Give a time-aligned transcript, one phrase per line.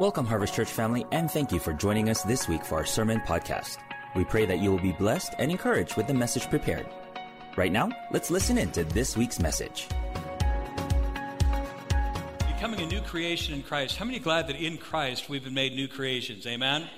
[0.00, 3.20] Welcome, Harvest Church family, and thank you for joining us this week for our sermon
[3.20, 3.76] podcast.
[4.16, 6.88] We pray that you will be blessed and encouraged with the message prepared.
[7.54, 9.88] Right now, let's listen in to this week's message.
[12.48, 13.98] Becoming a new creation in Christ.
[13.98, 16.46] How many glad that in Christ we've been made new creations?
[16.46, 16.88] Amen.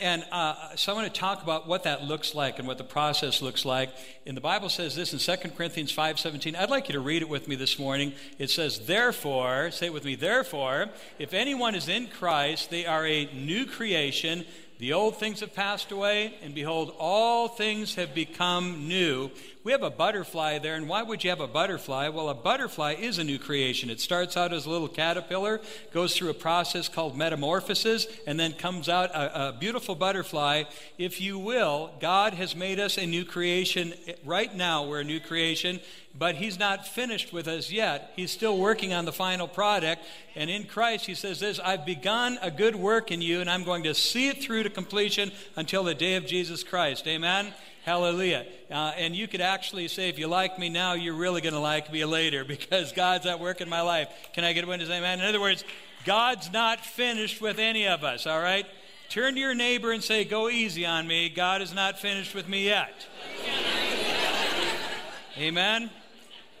[0.00, 2.84] And uh, so I want to talk about what that looks like and what the
[2.84, 3.90] process looks like.
[4.26, 6.56] And the Bible says this in 2 Corinthians 5.17.
[6.56, 8.12] I'd like you to read it with me this morning.
[8.38, 10.86] It says, Therefore, say it with me, therefore,
[11.18, 14.44] if anyone is in Christ, they are a new creation.
[14.84, 19.30] The old things have passed away, and behold, all things have become new.
[19.62, 22.10] We have a butterfly there, and why would you have a butterfly?
[22.10, 23.88] Well, a butterfly is a new creation.
[23.88, 25.62] It starts out as a little caterpillar,
[25.94, 30.64] goes through a process called metamorphosis, and then comes out a, a beautiful butterfly.
[30.98, 33.94] If you will, God has made us a new creation.
[34.22, 35.80] Right now, we're a new creation,
[36.16, 38.12] but He's not finished with us yet.
[38.16, 40.02] He's still working on the final product.
[40.36, 43.64] And in Christ, He says this I've begun a good work in you, and I'm
[43.64, 47.06] going to see it through to completion until the day of Jesus Christ.
[47.06, 47.52] Amen.
[47.84, 48.46] Hallelujah.
[48.70, 51.60] Uh, and you could actually say, if you like me now, you're really going to
[51.60, 54.08] like me later because God's at work in my life.
[54.32, 54.88] Can I get a witness?
[54.88, 55.20] Amen.
[55.20, 55.64] In other words,
[56.04, 58.66] God's not finished with any of us, all right?
[59.10, 61.28] Turn to your neighbor and say, Go easy on me.
[61.28, 63.06] God is not finished with me yet.
[65.38, 65.90] Amen.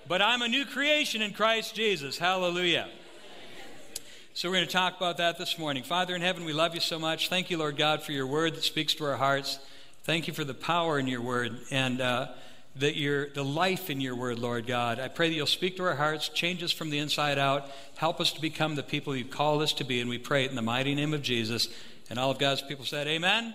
[0.06, 2.18] But I'm a new creation in Christ Jesus.
[2.18, 2.88] Hallelujah.
[4.34, 5.82] So we're going to talk about that this morning.
[5.82, 7.30] Father in heaven, we love you so much.
[7.30, 9.58] Thank you, Lord God, for your word that speaks to our hearts.
[10.02, 12.28] Thank you for the power in your word and uh,
[12.76, 15.00] that your, the life in your word, Lord God.
[15.00, 18.20] I pray that you'll speak to our hearts, change us from the inside out, help
[18.20, 20.56] us to become the people you've called us to be, and we pray it in
[20.56, 21.68] the mighty name of Jesus.
[22.10, 23.54] And all of God's people said, Amen.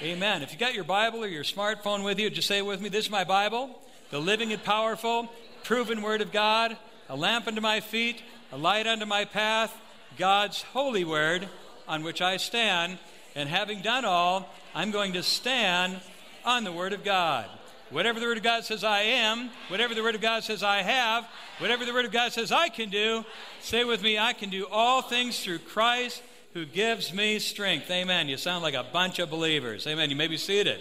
[0.00, 0.16] Amen.
[0.16, 0.42] Amen.
[0.42, 2.88] If you got your Bible or your smartphone with you, just say it with me.
[2.88, 3.78] This is my Bible,
[4.10, 5.28] the living and powerful,
[5.64, 6.76] proven Word of God,
[7.08, 8.22] a lamp unto my feet,
[8.52, 9.76] a light unto my path,
[10.16, 11.48] God's holy Word
[11.86, 12.98] on which I stand.
[13.34, 16.00] And having done all, I'm going to stand
[16.44, 17.46] on the Word of God.
[17.90, 20.82] Whatever the Word of God says I am, whatever the Word of God says I
[20.82, 21.26] have,
[21.58, 23.24] whatever the Word of God says I can do,
[23.60, 26.22] say with me, I can do all things through Christ
[26.54, 27.90] who gives me strength.
[27.90, 28.28] Amen.
[28.28, 29.86] You sound like a bunch of believers.
[29.86, 30.10] Amen.
[30.10, 30.80] You may be seated.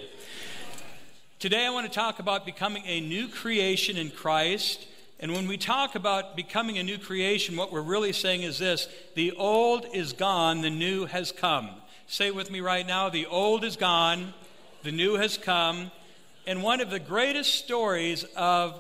[1.40, 4.86] Today I want to talk about becoming a new creation in Christ.
[5.22, 8.90] And when we talk about becoming a new creation, what we're really saying is this
[9.16, 11.70] the old is gone, the new has come.
[12.08, 14.34] Say with me right now the old is gone,
[14.84, 15.92] the new has come.
[16.46, 18.78] And one of the greatest stories of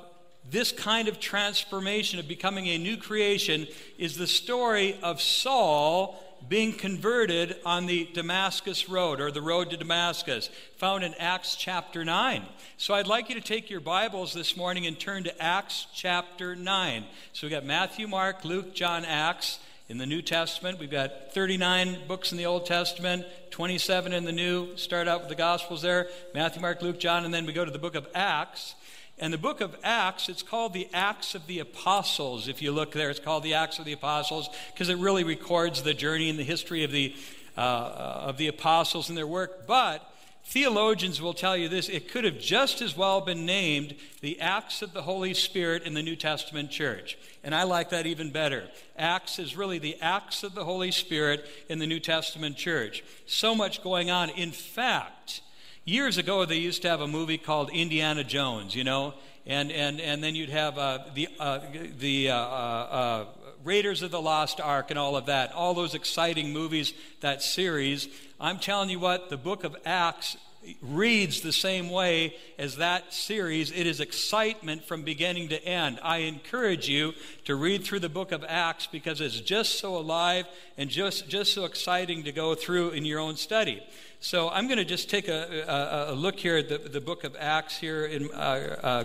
[0.51, 6.73] this kind of transformation, of becoming a new creation, is the story of Saul being
[6.73, 12.43] converted on the Damascus Road or the road to Damascus, found in Acts chapter 9.
[12.77, 16.55] So I'd like you to take your Bibles this morning and turn to Acts chapter
[16.55, 17.05] 9.
[17.33, 20.79] So we've got Matthew, Mark, Luke, John, Acts in the New Testament.
[20.79, 24.77] We've got 39 books in the Old Testament, 27 in the New.
[24.77, 27.71] Start out with the Gospels there Matthew, Mark, Luke, John, and then we go to
[27.71, 28.75] the book of Acts.
[29.19, 32.47] And the book of Acts, it's called the Acts of the Apostles.
[32.47, 35.83] If you look there, it's called the Acts of the Apostles because it really records
[35.83, 37.13] the journey and the history of the,
[37.57, 39.67] uh, of the apostles and their work.
[39.67, 40.09] But
[40.49, 44.81] Theologians will tell you this it could have just as well been named the Acts
[44.81, 47.19] of the Holy Spirit in the New Testament church.
[47.43, 48.67] And I like that even better.
[48.97, 53.03] Acts is really the Acts of the Holy Spirit in the New Testament church.
[53.27, 54.31] So much going on.
[54.31, 55.41] In fact,
[55.89, 59.99] years ago they used to have a movie called Indiana Jones, you know, and, and,
[59.99, 61.59] and then you'd have uh, the, uh,
[61.97, 63.25] the uh, uh, uh
[63.63, 68.07] Raiders of the Lost Ark and all of that, all those exciting movies, that series.
[68.39, 70.37] I'm telling you what, the book of Acts
[70.81, 73.71] reads the same way as that series.
[73.71, 75.99] It is excitement from beginning to end.
[76.03, 77.13] I encourage you
[77.45, 80.45] to read through the book of Acts because it's just so alive
[80.77, 83.81] and just, just so exciting to go through in your own study.
[84.21, 87.23] So I'm going to just take a, a, a look here at the, the book
[87.23, 88.35] of Acts here in uh,
[88.83, 89.03] uh,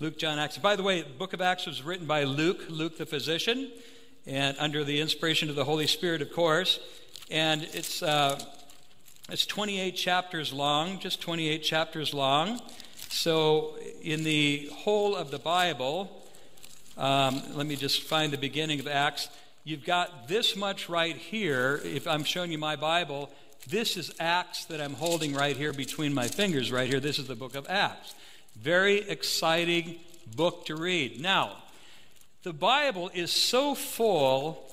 [0.00, 0.58] Luke, John, Acts.
[0.58, 3.70] By the way, the book of Acts was written by Luke, Luke the physician,
[4.26, 6.80] and under the inspiration of the Holy Spirit, of course.
[7.30, 8.40] And it's, uh,
[9.28, 12.60] it's 28 chapters long, just 28 chapters long.
[13.08, 16.24] So, in the whole of the Bible,
[16.98, 19.28] um, let me just find the beginning of Acts.
[19.62, 21.80] You've got this much right here.
[21.84, 23.30] If I'm showing you my Bible,
[23.68, 27.00] this is Acts that I'm holding right here between my fingers, right here.
[27.00, 28.14] This is the book of Acts.
[28.58, 30.00] Very exciting
[30.34, 31.20] book to read.
[31.20, 31.56] Now,
[32.42, 34.66] the Bible is so full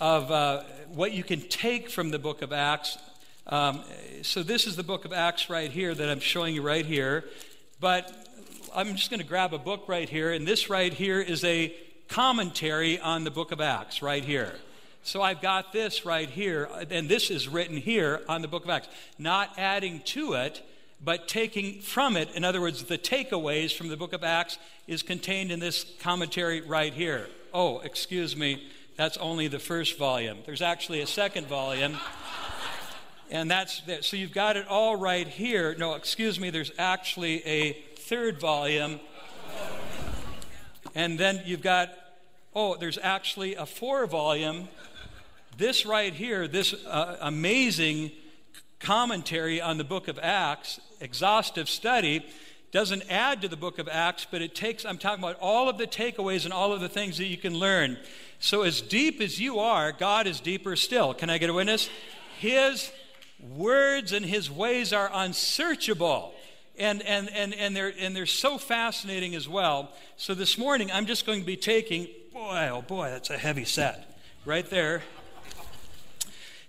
[0.00, 0.62] of uh,
[0.94, 2.98] what you can take from the book of Acts.
[3.46, 3.82] Um,
[4.22, 7.24] so, this is the book of Acts right here that I'm showing you right here.
[7.80, 8.12] But
[8.74, 11.74] I'm just going to grab a book right here, and this right here is a
[12.08, 14.54] commentary on the book of Acts right here.
[15.02, 18.64] So I've got this right here, uh, and this is written here on the book
[18.64, 18.88] of Acts.
[19.18, 20.62] Not adding to it,
[21.02, 22.28] but taking from it.
[22.34, 26.60] In other words, the takeaways from the book of Acts is contained in this commentary
[26.60, 27.28] right here.
[27.54, 30.38] Oh, excuse me, that's only the first volume.
[30.44, 31.96] There's actually a second volume.
[33.32, 35.76] And that's so you've got it all right here.
[35.78, 38.98] No, excuse me, there's actually a third volume.
[40.96, 41.90] And then you've got,
[42.56, 44.68] oh, there's actually a four volume.
[45.56, 48.12] This right here, this uh, amazing
[48.78, 52.24] commentary on the book of Acts, exhaustive study,
[52.72, 55.76] doesn't add to the book of Acts, but it takes, I'm talking about all of
[55.76, 57.98] the takeaways and all of the things that you can learn.
[58.38, 61.12] So, as deep as you are, God is deeper still.
[61.12, 61.90] Can I get a witness?
[62.38, 62.90] His
[63.54, 66.32] words and his ways are unsearchable.
[66.78, 69.90] And, and, and, and, they're, and they're so fascinating as well.
[70.16, 73.64] So, this morning, I'm just going to be taking, boy, oh boy, that's a heavy
[73.64, 74.16] set
[74.46, 75.02] right there.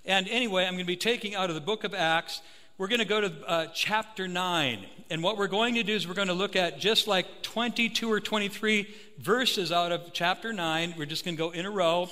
[0.06, 2.42] And anyway, I'm going to be taking out of the book of Acts.
[2.80, 4.86] We're going to go to uh, chapter 9.
[5.12, 8.12] And what we're going to do is we're going to look at just like 22
[8.12, 8.88] or 23
[9.20, 10.96] verses out of chapter 9.
[10.98, 12.10] We're just going to go in a row,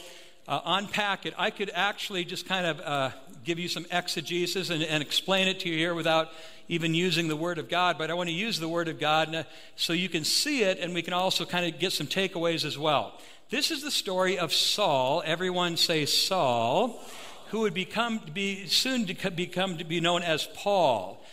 [0.48, 1.34] uh, unpack it.
[1.36, 3.10] I could actually just kind of uh,
[3.44, 6.30] give you some exegesis and, and, explain it to you here without
[6.68, 9.34] even using the Word of God, but I want to use the Word of God
[9.34, 9.44] uh,
[9.76, 12.78] so you can see it and we can also kind of get some takeaways as
[12.78, 13.20] well.
[13.50, 15.24] This is the story of Saul.
[15.26, 17.02] Everyone say Saul
[17.50, 21.24] who would become be soon to become to be known as Paul.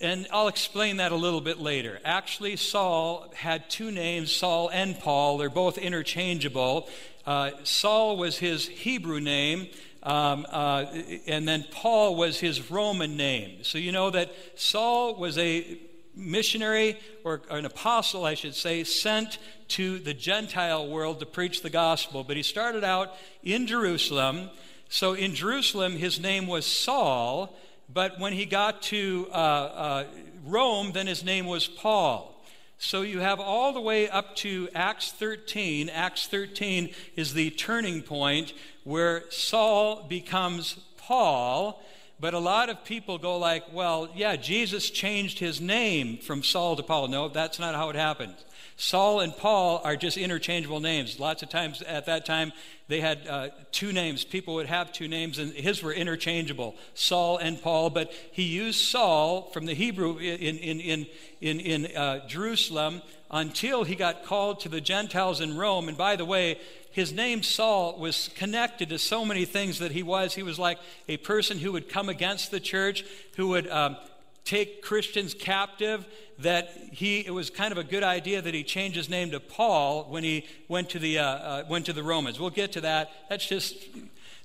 [0.00, 2.00] And I'll explain that a little bit later.
[2.04, 5.38] Actually, Saul had two names, Saul and Paul.
[5.38, 6.88] They're both interchangeable.
[7.24, 9.68] Uh, Saul was his Hebrew name,
[10.02, 10.86] um, uh,
[11.26, 13.62] and then Paul was his Roman name.
[13.62, 15.78] So you know that Saul was a
[16.16, 21.70] missionary or an apostle, I should say, sent to the Gentile world to preach the
[21.70, 22.24] gospel.
[22.24, 24.50] But he started out in Jerusalem.
[24.94, 27.58] So in Jerusalem, his name was Saul,
[27.92, 30.04] but when he got to uh, uh,
[30.46, 32.40] Rome, then his name was Paul.
[32.78, 35.88] So you have all the way up to Acts 13.
[35.88, 38.52] Acts 13 is the turning point
[38.84, 41.82] where Saul becomes Paul.
[42.20, 46.76] But a lot of people go like, well, yeah, Jesus changed his name from Saul
[46.76, 47.08] to Paul.
[47.08, 48.36] No, that's not how it happened.
[48.76, 51.20] Saul and Paul are just interchangeable names.
[51.20, 52.52] Lots of times at that time,
[52.88, 54.24] they had uh, two names.
[54.24, 57.90] People would have two names, and his were interchangeable Saul and Paul.
[57.90, 61.06] But he used Saul from the Hebrew in, in, in,
[61.40, 65.88] in, in uh, Jerusalem until he got called to the Gentiles in Rome.
[65.88, 66.58] And by the way,
[66.90, 70.34] his name Saul was connected to so many things that he was.
[70.34, 70.78] He was like
[71.08, 73.04] a person who would come against the church,
[73.36, 73.96] who would um,
[74.44, 76.06] take Christians captive,
[76.38, 79.40] that he, it was kind of a good idea that he changed his name to
[79.40, 82.38] Paul when he went to the, uh, uh, went to the Romans.
[82.38, 83.10] We'll get to that.
[83.28, 83.74] That's just,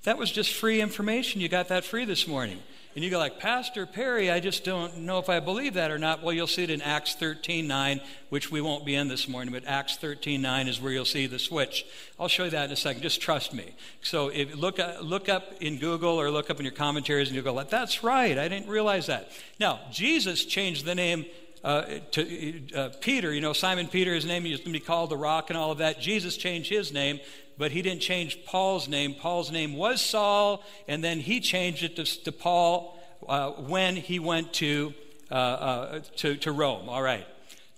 [0.04, 1.42] that was just free information.
[1.42, 2.60] You got that free this morning.
[3.00, 5.98] And you go like, Pastor Perry, I just don't know if I believe that or
[5.98, 6.22] not.
[6.22, 9.54] Well, you'll see it in Acts 13, 9, which we won't be in this morning,
[9.54, 11.86] but Acts 13, 9 is where you'll see the switch.
[12.19, 13.01] I'll show you that in a second.
[13.01, 13.74] Just trust me.
[14.01, 17.46] So if look, look up in Google or look up in your commentaries and you'll
[17.46, 18.38] go, like, that's right.
[18.38, 19.31] I didn't realize that.
[19.62, 21.25] Now, Jesus changed the name
[21.63, 25.18] uh, to uh, Peter, you know, Simon Peter, his name used to be called the
[25.18, 26.01] rock and all of that.
[26.01, 27.22] Jesus changed his name
[27.60, 29.13] but he didn't change Paul's name.
[29.13, 32.98] Paul's name was Saul, and then he changed it to, to Paul
[33.28, 34.94] uh, when he went to,
[35.30, 36.88] uh, uh, to, to Rome.
[36.88, 37.28] All right.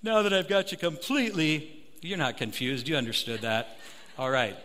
[0.03, 2.87] Now that I've got you completely, you're not confused.
[2.87, 3.79] You understood that.
[4.19, 4.55] All right.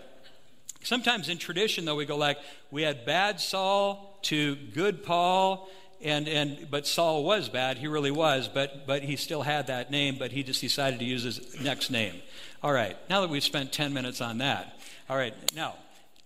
[0.82, 2.38] Sometimes in tradition, though, we go like,
[2.70, 5.66] we had bad Saul to good Paul,
[6.02, 7.78] and, and but Saul was bad.
[7.78, 11.06] He really was, but, but he still had that name, but he just decided to
[11.06, 12.16] use his next name.
[12.62, 12.98] All right.
[13.08, 14.75] Now that we've spent 10 minutes on that,
[15.08, 15.76] all right, now,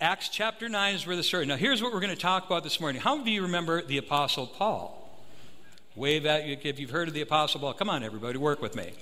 [0.00, 1.44] Acts chapter 9 is where the story.
[1.44, 3.02] Now, here's what we're going to talk about this morning.
[3.02, 4.96] How of you remember the Apostle Paul?
[5.94, 7.74] Wave at you if you've heard of the Apostle Paul.
[7.74, 8.92] Come on, everybody, work with me.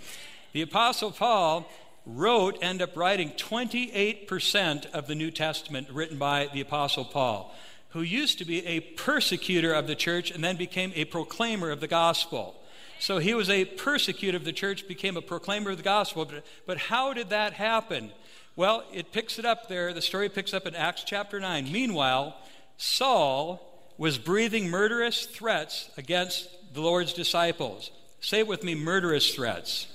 [0.52, 1.70] The Apostle Paul
[2.04, 7.54] wrote, end up writing 28% of the New Testament written by the Apostle Paul,
[7.90, 11.78] who used to be a persecutor of the church and then became a proclaimer of
[11.78, 12.56] the gospel.
[12.98, 16.24] So he was a persecutor of the church, became a proclaimer of the gospel.
[16.24, 18.10] But, but how did that happen?
[18.58, 19.92] Well, it picks it up there.
[19.92, 21.70] The story picks up in Acts chapter 9.
[21.70, 22.36] Meanwhile,
[22.76, 23.62] Saul
[23.98, 27.92] was breathing murderous threats against the Lord's disciples.
[28.18, 29.86] Say it with me murderous threats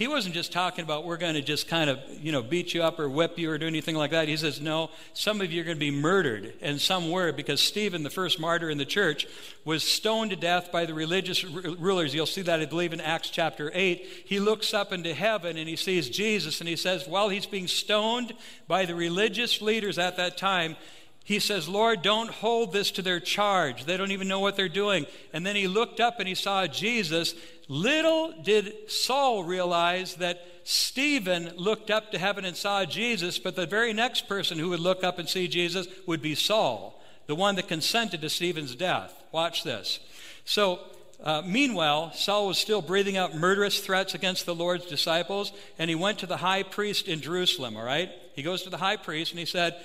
[0.00, 2.82] he wasn't just talking about we're going to just kind of, you know, beat you
[2.82, 4.28] up or whip you or do anything like that.
[4.28, 6.54] He says, no, some of you are going to be murdered.
[6.62, 9.26] And some were because Stephen, the first martyr in the church,
[9.66, 12.14] was stoned to death by the religious rulers.
[12.14, 14.22] You'll see that, I believe, in Acts chapter 8.
[14.24, 17.68] He looks up into heaven and he sees Jesus and he says, while he's being
[17.68, 18.32] stoned
[18.66, 20.76] by the religious leaders at that time,
[21.24, 23.84] he says, Lord, don't hold this to their charge.
[23.84, 25.06] They don't even know what they're doing.
[25.32, 27.34] And then he looked up and he saw Jesus.
[27.68, 33.66] Little did Saul realize that Stephen looked up to heaven and saw Jesus, but the
[33.66, 37.54] very next person who would look up and see Jesus would be Saul, the one
[37.56, 39.14] that consented to Stephen's death.
[39.32, 40.00] Watch this.
[40.44, 40.80] So,
[41.22, 45.94] uh, meanwhile, Saul was still breathing out murderous threats against the Lord's disciples, and he
[45.94, 48.10] went to the high priest in Jerusalem, all right?
[48.34, 49.76] He goes to the high priest and he said,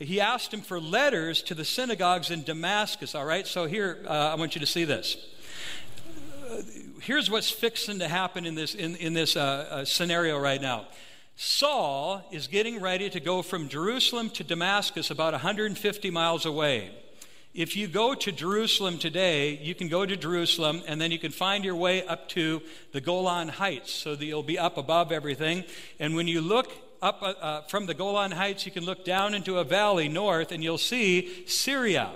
[0.00, 3.46] he asked him for letters to the synagogues in Damascus, all right?
[3.46, 5.16] So here, uh, I want you to see this.
[6.50, 6.62] Uh,
[7.02, 10.86] here's what's fixing to happen in this, in, in this uh, uh, scenario right now.
[11.36, 16.90] Saul is getting ready to go from Jerusalem to Damascus, about 150 miles away.
[17.52, 21.32] If you go to Jerusalem today, you can go to Jerusalem and then you can
[21.32, 25.64] find your way up to the Golan Heights so that you'll be up above everything.
[25.98, 26.70] And when you look
[27.02, 30.52] up uh, uh, from the Golan Heights, you can look down into a valley north
[30.52, 32.10] and you'll see Syria.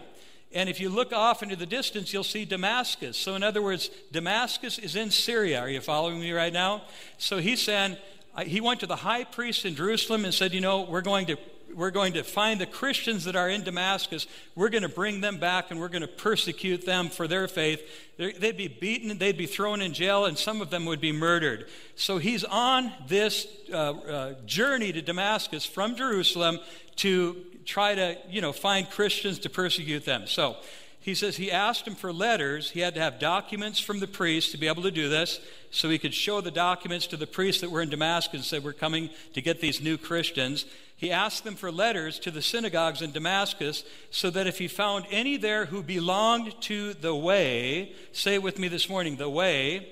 [0.52, 3.16] And if you look off into the distance, you'll see Damascus.
[3.16, 5.60] So, in other words, Damascus is in Syria.
[5.60, 6.82] Are you following me right now?
[7.18, 7.96] So, he's saying,
[8.42, 11.36] he went to the high priest in Jerusalem and said, You know, we're going to
[11.74, 14.26] we're going to find the Christians that are in Damascus.
[14.54, 17.82] We're going to bring them back and we're going to persecute them for their faith.
[18.16, 21.66] They'd be beaten, they'd be thrown in jail, and some of them would be murdered.
[21.96, 26.60] So he's on this uh, uh, journey to Damascus from Jerusalem
[26.96, 30.26] to try to, you know, find Christians to persecute them.
[30.26, 30.56] So
[31.04, 32.70] he says he asked him for letters.
[32.70, 35.38] He had to have documents from the priest to be able to do this,
[35.70, 38.64] so he could show the documents to the priests that were in Damascus and said,
[38.64, 40.64] We're coming to get these new Christians.
[40.96, 45.04] He asked them for letters to the synagogues in Damascus, so that if he found
[45.10, 49.86] any there who belonged to the way, say it with me this morning, the way,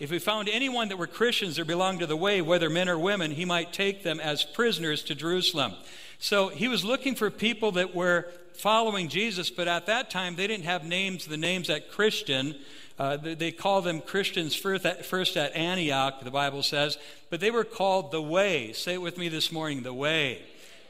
[0.00, 2.98] if he found anyone that were Christians or belonged to the way, whether men or
[2.98, 5.72] women, he might take them as prisoners to Jerusalem.
[6.18, 10.46] So he was looking for people that were following Jesus, but at that time they
[10.46, 12.54] didn't have names, the names that Christian.
[12.98, 16.98] Uh, they, call them Christians first at, first at Antioch, the Bible says,
[17.30, 18.72] but they were called the Way.
[18.74, 20.42] Say it with me this morning the Way.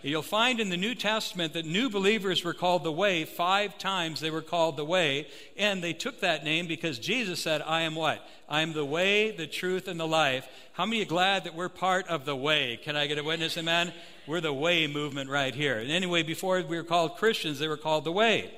[0.05, 3.25] You'll find in the New Testament that new believers were called the way.
[3.25, 5.29] Five times they were called the way.
[5.57, 8.21] And they took that name because Jesus said, I am what?
[8.49, 10.49] I am the way, the truth, and the life.
[10.73, 12.81] How many are glad that we're part of the way?
[12.83, 13.93] Can I get a witness, amen?
[14.27, 15.79] We're the way movement right here.
[15.79, 18.53] And anyway, before we were called Christians, they were called the way.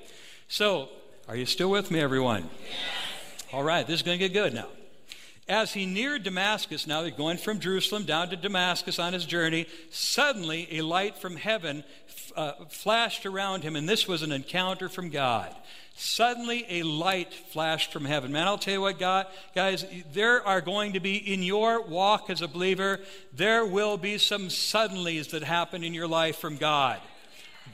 [0.49, 0.89] So,
[1.27, 2.51] are you still with me, everyone?
[2.61, 3.53] Yes.
[3.53, 4.69] All right, this is going to get good now.
[5.49, 9.67] As he neared Damascus, now they're going from Jerusalem down to Damascus on his journey,
[9.91, 11.85] suddenly a light from heaven
[12.37, 15.55] uh, flashed around him, and this was an encounter from God.
[15.97, 18.33] Suddenly a light flashed from heaven.
[18.33, 22.31] Man, I'll tell you what, God, guys, there are going to be in your walk
[22.31, 23.01] as a believer,
[23.33, 27.01] there will be some suddenlies that happen in your life from God.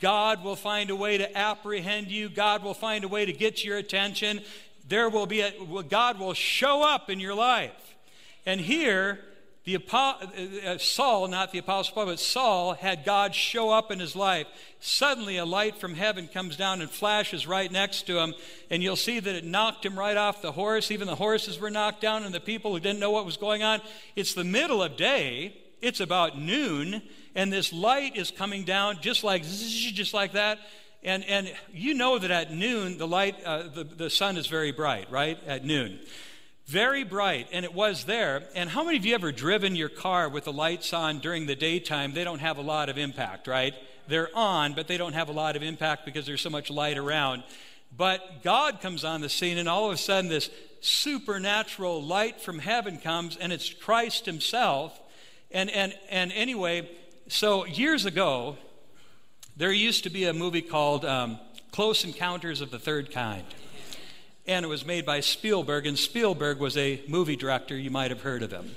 [0.00, 2.28] God will find a way to apprehend you.
[2.28, 4.40] God will find a way to get your attention
[4.90, 5.52] there will be a,
[5.88, 7.94] God will show up in your life.
[8.44, 9.20] And here,
[9.64, 10.14] the uh,
[10.66, 14.46] uh, Saul, not the apostle Paul, but Saul had God show up in his life.
[14.80, 18.34] Suddenly, a light from heaven comes down and flashes right next to him,
[18.70, 20.90] and you'll see that it knocked him right off the horse.
[20.90, 23.62] Even the horses were knocked down, and the people who didn't know what was going
[23.62, 23.82] on.
[24.16, 25.56] It's the middle of day.
[25.82, 27.02] It's about noon,
[27.34, 30.58] and this light is coming down just like just like that.
[31.02, 34.70] And, and you know that at noon, the light, uh, the, the sun is very
[34.70, 35.38] bright, right?
[35.46, 35.98] At noon.
[36.70, 38.44] Very bright, and it was there.
[38.54, 41.56] And how many of you ever driven your car with the lights on during the
[41.56, 42.14] daytime?
[42.14, 43.74] They don't have a lot of impact, right?
[44.06, 46.96] They're on, but they don't have a lot of impact because there's so much light
[46.96, 47.42] around.
[47.96, 50.48] But God comes on the scene, and all of a sudden, this
[50.80, 54.96] supernatural light from heaven comes, and it's Christ Himself.
[55.50, 56.88] And, and, and anyway,
[57.26, 58.56] so years ago,
[59.56, 61.40] there used to be a movie called um,
[61.72, 63.42] Close Encounters of the Third Kind.
[64.50, 67.78] And it was made by Spielberg, and Spielberg was a movie director.
[67.78, 68.74] You might have heard of him.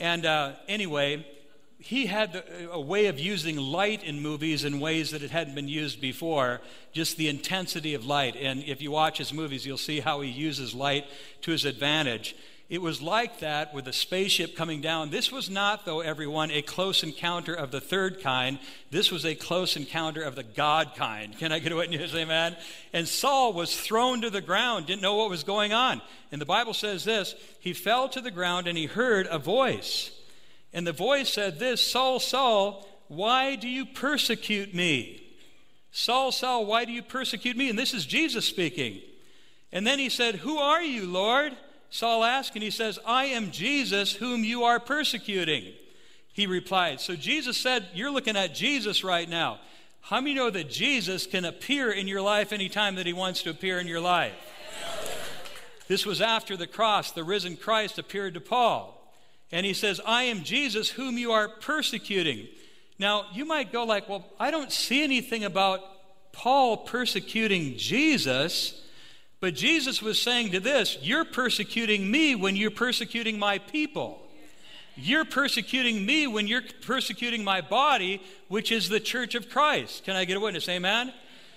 [0.00, 1.26] And uh, anyway,
[1.78, 5.68] he had a way of using light in movies in ways that it hadn't been
[5.68, 6.62] used before,
[6.94, 8.36] just the intensity of light.
[8.36, 11.04] And if you watch his movies, you'll see how he uses light
[11.42, 12.34] to his advantage.
[12.68, 15.10] It was like that with a spaceship coming down.
[15.10, 18.58] This was not, though, everyone, a close encounter of the third kind.
[18.90, 21.38] This was a close encounter of the God kind.
[21.38, 22.12] Can I get a witness?
[22.12, 22.56] Amen.
[22.92, 26.02] And Saul was thrown to the ground, didn't know what was going on.
[26.32, 30.10] And the Bible says this He fell to the ground and he heard a voice.
[30.72, 35.22] And the voice said, This, Saul, Saul, why do you persecute me?
[35.92, 37.70] Saul, Saul, why do you persecute me?
[37.70, 39.00] And this is Jesus speaking.
[39.70, 41.56] And then he said, Who are you, Lord?
[41.90, 45.72] Saul asked, and he says, I am Jesus whom you are persecuting.
[46.32, 47.00] He replied.
[47.00, 49.58] So Jesus said, You're looking at Jesus right now.
[50.02, 53.50] How many know that Jesus can appear in your life anytime that he wants to
[53.50, 54.34] appear in your life?
[55.88, 57.10] This was after the cross.
[57.10, 58.92] The risen Christ appeared to Paul.
[59.50, 62.48] And he says, I am Jesus whom you are persecuting.
[62.98, 65.80] Now, you might go like, well, I don't see anything about
[66.32, 68.82] Paul persecuting Jesus.
[69.46, 74.20] But Jesus was saying to this, You're persecuting me when you're persecuting my people.
[74.96, 80.02] You're persecuting me when you're persecuting my body, which is the church of Christ.
[80.02, 80.68] Can I get a witness?
[80.68, 81.12] Amen?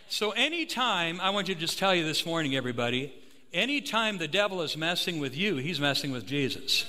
[0.08, 3.12] So, anytime, I want you to just tell you this morning, everybody,
[3.53, 6.86] anytime the devil is messing with you, he's messing with Jesus.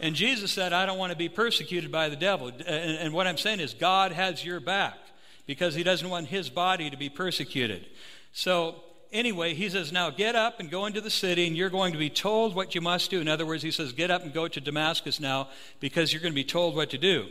[0.00, 2.48] And Jesus said, I don't want to be persecuted by the devil.
[2.48, 4.98] Uh, and, and what I'm saying is, God has your back
[5.46, 7.86] because he doesn't want his body to be persecuted.
[8.34, 11.92] So, anyway, he says, Now get up and go into the city, and you're going
[11.92, 13.20] to be told what you must do.
[13.20, 15.48] In other words, he says, Get up and go to Damascus now
[15.80, 17.26] because you're going to be told what to do.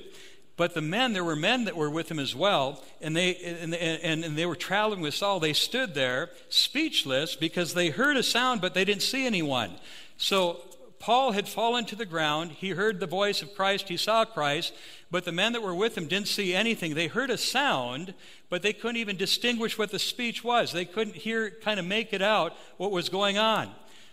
[0.58, 3.76] But the men, there were men that were with him as well, and they, and,
[3.76, 5.40] and, and they were traveling with Saul.
[5.40, 9.76] They stood there speechless because they heard a sound, but they didn't see anyone.
[10.18, 10.60] So
[11.00, 12.52] Paul had fallen to the ground.
[12.52, 13.88] He heard the voice of Christ.
[13.88, 14.74] He saw Christ.
[15.12, 16.96] But the men that were with him didn't see anything.
[16.96, 18.14] They heard a sound,
[18.50, 20.72] but they couldn't even distinguish what the speech was.
[20.72, 23.72] They couldn't hear, kind of make it out what was going on.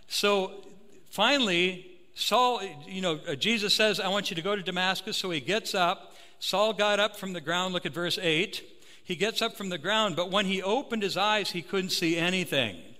[0.08, 0.64] So
[1.10, 5.16] finally, Saul, you know, uh, Jesus says, I want you to go to Damascus.
[5.16, 6.14] So he gets up.
[6.38, 7.72] Saul got up from the ground.
[7.72, 8.62] Look at verse 8.
[9.04, 12.16] He gets up from the ground, but when he opened his eyes, he couldn't see
[12.16, 12.93] anything.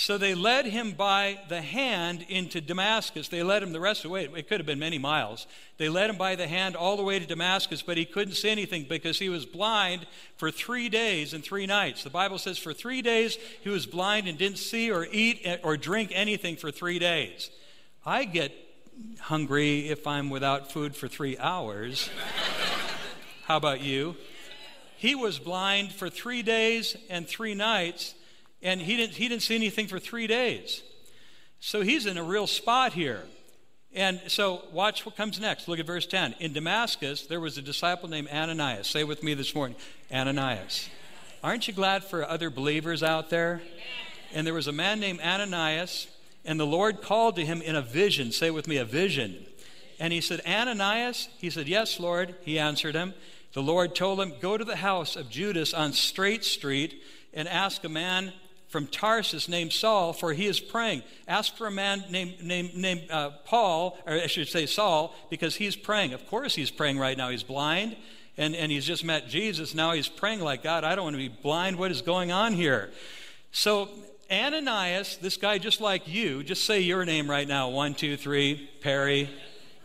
[0.00, 3.26] So they led him by the hand into Damascus.
[3.26, 4.28] They led him the rest of the way.
[4.36, 5.48] It could have been many miles.
[5.76, 8.48] They led him by the hand all the way to Damascus, but he couldn't see
[8.48, 12.04] anything because he was blind for three days and three nights.
[12.04, 15.76] The Bible says for three days he was blind and didn't see or eat or
[15.76, 17.50] drink anything for three days.
[18.06, 18.52] I get
[19.18, 22.08] hungry if I'm without food for three hours.
[23.46, 24.14] How about you?
[24.96, 28.14] He was blind for three days and three nights
[28.62, 30.82] and he didn't, he didn't see anything for three days.
[31.60, 33.22] So he's in a real spot here.
[33.94, 35.66] And so watch what comes next.
[35.66, 36.36] Look at verse 10.
[36.40, 38.86] In Damascus, there was a disciple named Ananias.
[38.86, 39.76] Say with me this morning
[40.12, 40.88] Ananias.
[41.42, 43.62] Aren't you glad for other believers out there?
[44.34, 46.08] And there was a man named Ananias,
[46.44, 48.30] and the Lord called to him in a vision.
[48.30, 49.46] Say with me, a vision.
[49.98, 51.28] And he said, Ananias?
[51.38, 52.34] He said, Yes, Lord.
[52.42, 53.14] He answered him.
[53.54, 57.84] The Lord told him, Go to the house of Judas on Straight Street and ask
[57.84, 58.32] a man
[58.68, 61.02] from Tarsus named Saul, for he is praying.
[61.26, 65.56] Ask for a man named, named, named uh, Paul, or I should say Saul, because
[65.56, 66.12] he's praying.
[66.12, 67.30] Of course, he's praying right now.
[67.30, 67.96] He's blind,
[68.36, 69.74] and, and he's just met Jesus.
[69.74, 71.78] Now he's praying like, God, I don't want to be blind.
[71.78, 72.90] What is going on here?
[73.52, 73.88] So,
[74.30, 78.68] Ananias, this guy just like you, just say your name right now one, two, three,
[78.82, 79.30] Perry,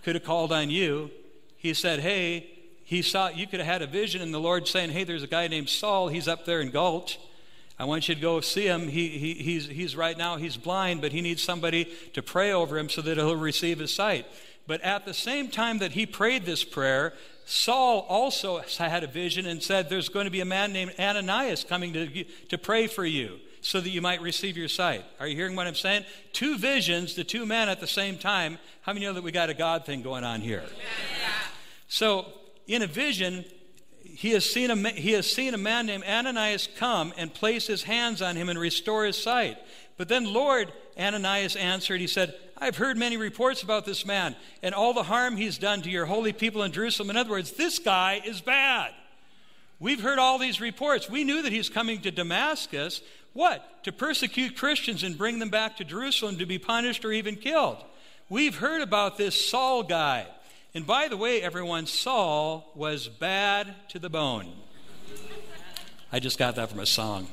[0.03, 1.09] could have called on you.
[1.55, 2.49] He said, Hey,
[2.83, 5.27] he saw, you could have had a vision, and the Lord saying, Hey, there's a
[5.27, 6.09] guy named Saul.
[6.09, 7.17] He's up there in Gulch.
[7.79, 8.87] I want you to go see him.
[8.87, 12.77] He, he, he's, he's right now, he's blind, but he needs somebody to pray over
[12.77, 14.25] him so that he'll receive his sight.
[14.67, 17.13] But at the same time that he prayed this prayer,
[17.45, 21.63] Saul also had a vision and said, There's going to be a man named Ananias
[21.63, 25.03] coming to, to pray for you so that you might receive your sight.
[25.19, 26.05] Are you hearing what I'm saying?
[26.31, 28.59] Two visions to two men at the same time.
[28.81, 30.63] How many know that we got a God thing going on here?
[31.87, 32.27] So,
[32.67, 33.45] in a vision,
[34.15, 37.83] he has, seen a, he has seen a man named Ananias come and place his
[37.83, 39.57] hands on him and restore his sight.
[39.97, 44.75] But then, Lord, Ananias answered, He said, I've heard many reports about this man and
[44.75, 47.09] all the harm he's done to your holy people in Jerusalem.
[47.09, 48.91] In other words, this guy is bad.
[49.79, 51.09] We've heard all these reports.
[51.09, 53.01] We knew that he's coming to Damascus.
[53.33, 53.83] What?
[53.83, 57.83] To persecute Christians and bring them back to Jerusalem to be punished or even killed.
[58.29, 60.27] We've heard about this Saul guy.
[60.75, 64.51] And by the way, everyone, Saul was bad to the bone.
[66.11, 67.27] I just got that from a song.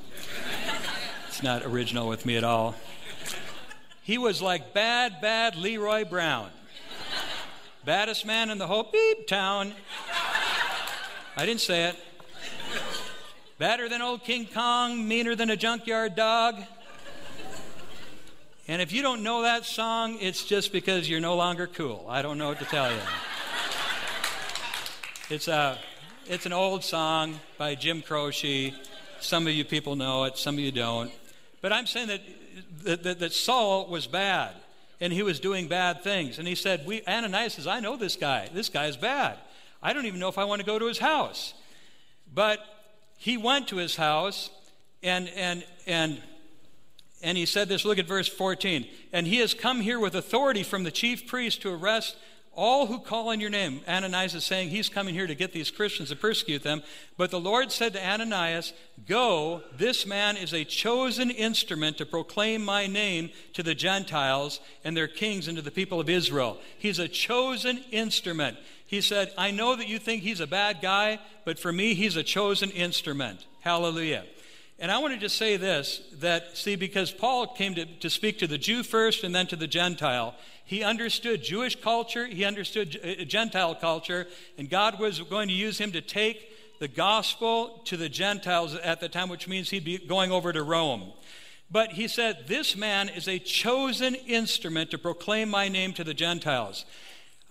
[1.29, 2.75] It's not original with me at all.
[4.03, 6.51] He was like bad, bad Leroy Brown.
[7.87, 9.73] Baddest man in the whole beep town.
[11.35, 11.97] I didn't say it.
[13.57, 16.57] Badder than old King Kong, meaner than a junkyard dog.
[18.69, 22.05] And if you don't know that song, it's just because you're no longer cool.
[22.07, 23.01] I don't know what to tell you.
[25.31, 25.79] It's, a,
[26.27, 28.75] it's an old song by Jim Croce.
[29.21, 31.13] Some of you people know it, some of you don't.
[31.61, 34.57] But I'm saying that, that, that Saul was bad
[35.01, 36.41] and he was doing bad things.
[36.41, 38.51] And he said, we, Ananias says, I know this guy.
[38.53, 39.39] This guy is bad.
[39.81, 41.55] I don't even know if I want to go to his house.
[42.35, 42.59] But
[43.17, 44.51] he went to his house
[45.01, 46.21] and, and, and,
[47.23, 47.85] and he said this.
[47.85, 48.85] Look at verse 14.
[49.13, 52.17] And he has come here with authority from the chief priest to arrest
[52.53, 53.81] all who call on your name.
[53.89, 56.83] Ananias is saying he's coming here to get these Christians to persecute them.
[57.17, 58.73] But the Lord said to Ananias,
[59.07, 64.97] Go, this man is a chosen instrument to proclaim my name to the Gentiles and
[64.97, 66.59] their kings and to the people of Israel.
[66.79, 68.59] He's a chosen instrument.
[68.85, 72.17] He said, I know that you think he's a bad guy, but for me, he's
[72.17, 73.47] a chosen instrument.
[73.61, 74.25] Hallelujah.
[74.81, 78.39] And I want to just say this that, see, because Paul came to, to speak
[78.39, 80.35] to the Jew first and then to the Gentile,
[80.71, 85.79] he understood Jewish culture, he understood uh, Gentile culture, and God was going to use
[85.79, 89.99] him to take the gospel to the Gentiles at the time, which means he'd be
[89.99, 91.13] going over to Rome.
[91.73, 96.15] But he said, This man is a chosen instrument to proclaim my name to the
[96.15, 96.85] Gentiles.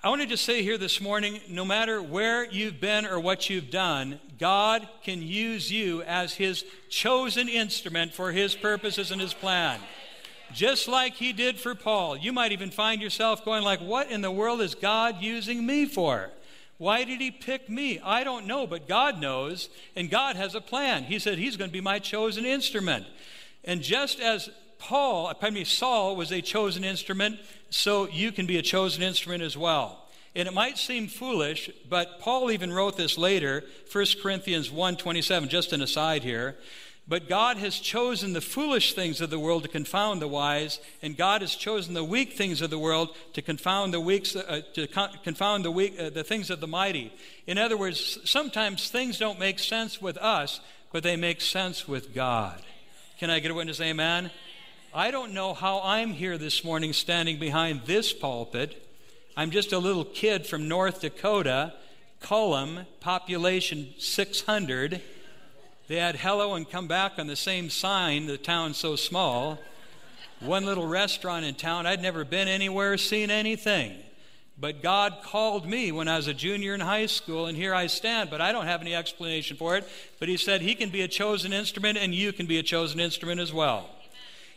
[0.02, 3.50] I want to just say here this morning no matter where you've been or what
[3.50, 9.34] you've done, God can use you as His chosen instrument for His purposes and His
[9.34, 9.82] plan.
[10.54, 12.18] Just like He did for Paul.
[12.18, 15.86] You might even find yourself going, like, what in the world is God using me
[15.86, 16.32] for?
[16.80, 18.00] Why did he pick me?
[18.00, 21.04] I don't know, but God knows, and God has a plan.
[21.04, 23.06] He said he's going to be my chosen instrument.
[23.66, 27.38] And just as Paul, pardon me, Saul was a chosen instrument,
[27.70, 30.08] so you can be a chosen instrument as well.
[30.34, 35.74] And it might seem foolish, but Paul even wrote this later, 1 Corinthians 1:27, just
[35.74, 36.58] an aside here.
[37.10, 41.18] But God has chosen the foolish things of the world to confound the wise, and
[41.18, 44.86] God has chosen the weak things of the world to confound the weak, uh, to
[44.86, 47.12] con- confound the weak, uh, the things of the mighty.
[47.48, 50.60] In other words, sometimes things don't make sense with us,
[50.92, 52.62] but they make sense with God.
[53.18, 53.82] Can I get a witness?
[53.82, 54.30] Amen.
[54.94, 58.86] I don't know how I'm here this morning standing behind this pulpit.
[59.36, 61.74] I'm just a little kid from North Dakota,
[62.20, 65.02] Cullum, population 600.
[65.90, 69.58] They had hello and come back on the same sign, the town's so small.
[70.40, 71.88] One little restaurant in town.
[71.88, 73.98] I'd never been anywhere, seen anything.
[74.56, 77.88] But God called me when I was a junior in high school, and here I
[77.88, 78.30] stand.
[78.30, 79.90] But I don't have any explanation for it.
[80.20, 83.00] But He said He can be a chosen instrument, and you can be a chosen
[83.00, 83.90] instrument as well.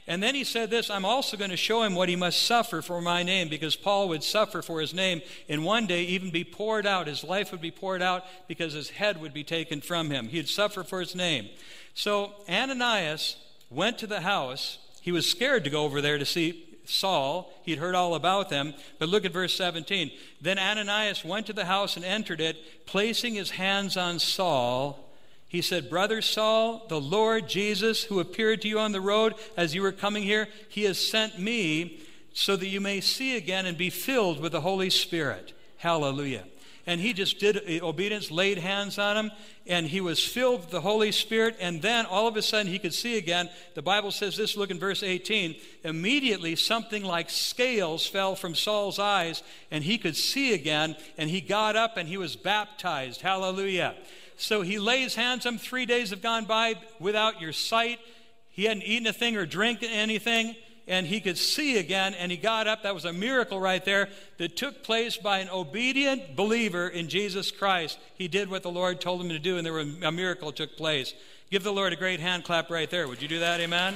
[0.07, 2.83] And then he said this I'm also going to show him what he must suffer
[2.83, 6.45] for my name, because Paul would suffer for his name, and one day even be
[6.45, 7.07] poured out.
[7.07, 10.29] His life would be poured out because his head would be taken from him.
[10.29, 11.49] He'd suffer for his name.
[11.95, 13.37] So Ananias
[13.71, 14.79] went to the house.
[15.01, 17.53] He was scared to go over there to see Saul.
[17.65, 18.75] He'd heard all about them.
[18.99, 20.11] But look at verse 17.
[20.41, 25.12] Then Ananias went to the house and entered it, placing his hands on Saul
[25.53, 29.75] he said, Brother Saul, the Lord Jesus, who appeared to you on the road as
[29.75, 32.01] you were coming here, he has sent me
[32.33, 35.53] so that you may see again and be filled with the Holy Spirit.
[35.77, 36.45] Hallelujah.
[36.87, 39.31] And he just did uh, obedience, laid hands on him,
[39.67, 41.59] and he was filled with the Holy Spirit.
[41.61, 43.51] And then all of a sudden he could see again.
[43.75, 45.55] The Bible says this look in verse 18.
[45.85, 51.43] Immediately something like scales fell from Saul's eyes, and he could see again, and he
[51.43, 53.21] got up and he was baptized.
[53.21, 53.97] Hallelujah.
[54.43, 55.59] So he lays hands on him.
[55.61, 58.01] Three days have gone by without your sight.
[58.49, 60.57] He hadn't eaten a thing or drank anything,
[60.89, 62.83] and he could see again, and he got up.
[62.83, 67.53] That was a miracle right there that took place by an obedient believer in Jesus
[67.53, 68.01] Christ.
[68.17, 70.77] He did what the Lord told him to do, and there was a miracle took
[70.77, 71.15] place.
[71.53, 73.07] Give the Lord a great hand clap right there.
[73.07, 73.61] Would you do that?
[73.61, 73.95] Amen?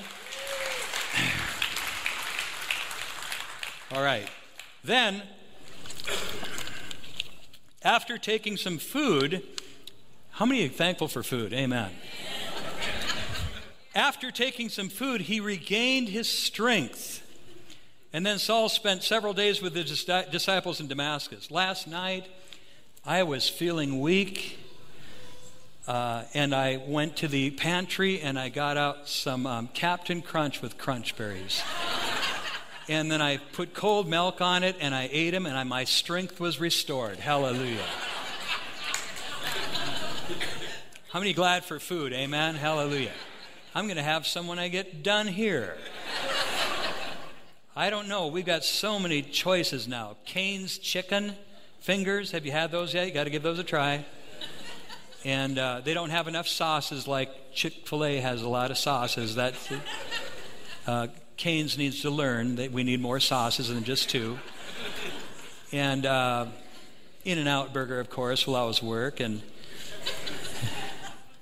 [3.93, 4.31] All right.
[4.85, 5.25] Then,
[7.83, 9.43] after taking some food,
[10.37, 11.55] how many are thankful for food?
[11.55, 11.91] Amen.
[13.95, 17.27] After taking some food, he regained his strength.
[18.13, 21.51] And then Saul spent several days with his disciples in Damascus.
[21.51, 22.27] Last night,
[23.03, 24.59] I was feeling weak.
[25.89, 30.61] Uh, and I went to the pantry and I got out some um, Captain Crunch
[30.61, 31.63] with crunch berries.
[32.91, 35.85] and then I put cold milk on it and I ate them and I, my
[35.85, 37.21] strength was restored.
[37.21, 37.87] Hallelujah.
[41.17, 42.13] How many glad for food?
[42.13, 42.57] Amen.
[42.57, 43.13] Hallelujah.
[43.75, 45.75] I'm going to have some when I get done here.
[47.75, 48.27] I don't know.
[48.27, 50.19] We've got so many choices now.
[50.27, 51.33] Cane's chicken
[51.81, 52.33] fingers.
[52.33, 53.07] Have you had those yet?
[53.07, 54.05] You got to give those a try.
[55.25, 58.77] And uh, they don't have enough sauces like Chick fil A has a lot of
[58.77, 59.37] sauces.
[59.37, 59.55] That
[60.87, 61.07] uh,
[61.39, 64.39] Cane's needs to learn that we need more sauces than just two.
[65.73, 66.45] And uh,
[67.25, 69.19] In N Out Burger, of course, will always work.
[69.19, 69.41] And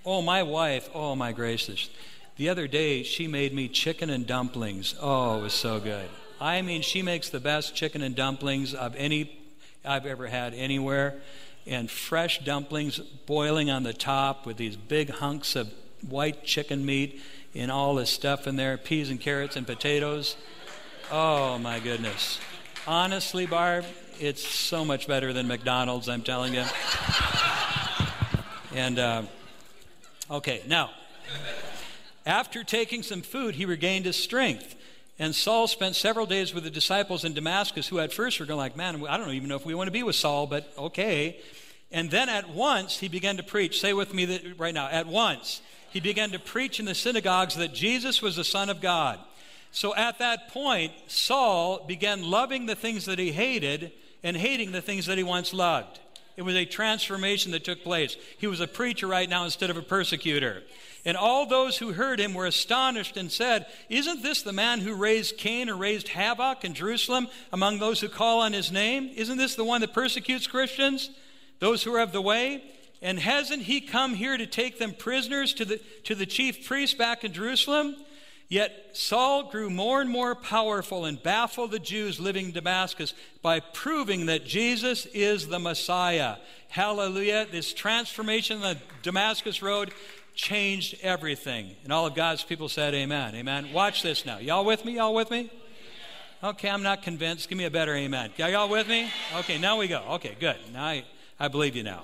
[0.06, 1.88] Oh, my wife, oh, my gracious.
[2.36, 4.94] The other day, she made me chicken and dumplings.
[5.00, 6.08] Oh, it was so good.
[6.40, 9.38] I mean, she makes the best chicken and dumplings of any
[9.84, 11.14] I've ever had anywhere.
[11.66, 15.72] And fresh dumplings boiling on the top with these big hunks of
[16.06, 17.22] white chicken meat
[17.54, 20.36] and all this stuff in there peas and carrots and potatoes.
[21.10, 22.38] Oh, my goodness.
[22.86, 23.86] Honestly, Barb,
[24.20, 26.64] It's so much better than McDonald's, I'm telling you.
[28.74, 29.22] and, uh,
[30.30, 30.90] okay, now,
[32.26, 34.74] after taking some food, he regained his strength.
[35.18, 38.58] And Saul spent several days with the disciples in Damascus, who at first were going
[38.58, 41.38] like, man, I don't even know if we want to be with Saul, but okay.
[41.92, 43.80] And then at once he began to preach.
[43.80, 44.88] Say with me that right now.
[44.88, 45.60] At once
[45.90, 49.20] he began to preach in the synagogues that Jesus was the Son of God.
[49.70, 53.92] So at that point, Saul began loving the things that he hated
[54.24, 56.00] and hating the things that he once loved.
[56.36, 58.16] It was a transformation that took place.
[58.38, 60.62] He was a preacher right now instead of a persecutor.
[61.04, 64.94] And all those who heard him were astonished and said, Isn't this the man who
[64.94, 69.10] raised Cain or raised havoc in Jerusalem among those who call on his name?
[69.14, 71.10] Isn't this the one that persecutes Christians,
[71.60, 72.64] those who are of the way?
[73.02, 76.96] And hasn't he come here to take them prisoners to the, to the chief priest
[76.96, 77.96] back in Jerusalem?
[78.48, 83.60] Yet Saul grew more and more powerful and baffled the Jews living in Damascus by
[83.60, 86.36] proving that Jesus is the Messiah.
[86.68, 87.46] Hallelujah.
[87.50, 89.92] This transformation on the Damascus Road
[90.34, 91.74] changed everything.
[91.84, 93.34] And all of God's people said, Amen.
[93.34, 93.72] Amen.
[93.72, 94.38] Watch this now.
[94.38, 94.96] Y'all with me?
[94.96, 95.50] Y'all with me?
[96.42, 97.48] Okay, I'm not convinced.
[97.48, 98.30] Give me a better amen.
[98.36, 99.10] Y'all with me?
[99.36, 100.02] Okay, now we go.
[100.10, 100.56] Okay, good.
[100.74, 101.04] Now I,
[101.40, 102.02] I believe you now.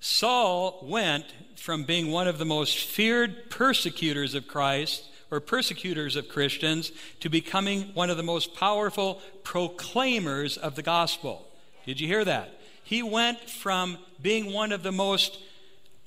[0.00, 1.24] Saul went
[1.56, 7.28] from being one of the most feared persecutors of Christ or persecutors of Christians to
[7.28, 11.46] becoming one of the most powerful proclaimers of the gospel.
[11.84, 12.60] Did you hear that?
[12.82, 15.38] He went from being one of the most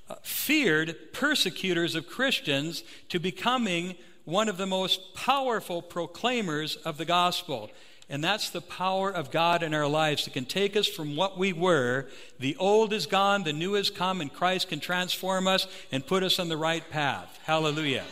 [0.09, 7.05] uh, feared persecutors of Christians to becoming one of the most powerful proclaimers of the
[7.05, 7.69] gospel.
[8.11, 11.37] And that's the power of God in our lives that can take us from what
[11.37, 12.07] we were.
[12.39, 16.21] The old is gone, the new has come, and Christ can transform us and put
[16.21, 17.39] us on the right path.
[17.45, 18.03] Hallelujah.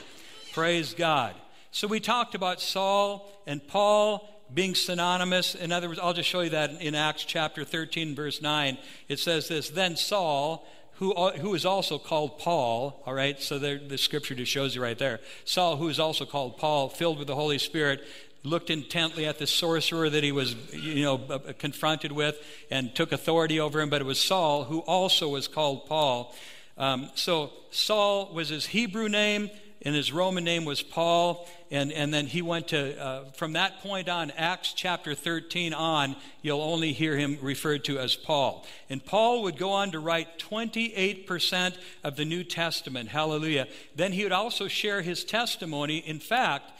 [0.53, 1.35] Praise God.
[1.71, 5.53] So we talked about Saul and Paul being synonymous.
[5.53, 8.77] In other words, I'll just show you that in Acts chapter 13, verse 9.
[9.09, 13.77] It says this Then Saul, who, who is also called Paul, all right, so there,
[13.77, 15.19] the scripture just shows you right there.
[15.43, 18.03] Saul, who is also called Paul, filled with the Holy Spirit,
[18.43, 21.17] looked intently at the sorcerer that he was, you know,
[21.57, 22.37] confronted with
[22.71, 23.89] and took authority over him.
[23.89, 26.33] But it was Saul who also was called Paul.
[26.77, 29.49] Um, so Saul was his Hebrew name,
[29.81, 31.47] and his Roman name was Paul.
[31.71, 36.15] And, and then he went to, uh, from that point on, Acts chapter 13 on,
[36.41, 38.65] you'll only hear him referred to as Paul.
[38.89, 43.09] And Paul would go on to write 28% of the New Testament.
[43.09, 43.67] Hallelujah.
[43.95, 45.97] Then he would also share his testimony.
[45.97, 46.71] In fact,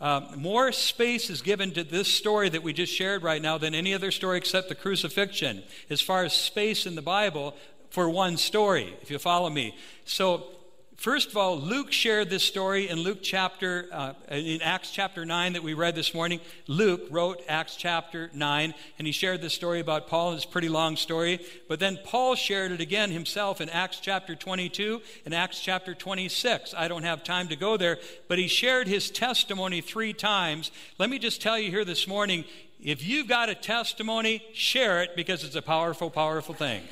[0.00, 3.74] um, more space is given to this story that we just shared right now than
[3.74, 7.54] any other story except the crucifixion, as far as space in the Bible
[7.90, 9.74] for one story, if you follow me.
[10.04, 10.55] So
[10.96, 15.52] First of all, Luke shared this story in Luke chapter, uh, in Acts chapter 9
[15.52, 16.40] that we read this morning.
[16.68, 20.32] Luke wrote Acts chapter 9, and he shared this story about Paul.
[20.32, 21.44] It's a pretty long story.
[21.68, 26.72] But then Paul shared it again himself in Acts chapter 22 and Acts chapter 26.
[26.74, 30.70] I don't have time to go there, but he shared his testimony three times.
[30.98, 32.44] Let me just tell you here this morning
[32.82, 36.82] if you've got a testimony, share it because it's a powerful, powerful thing.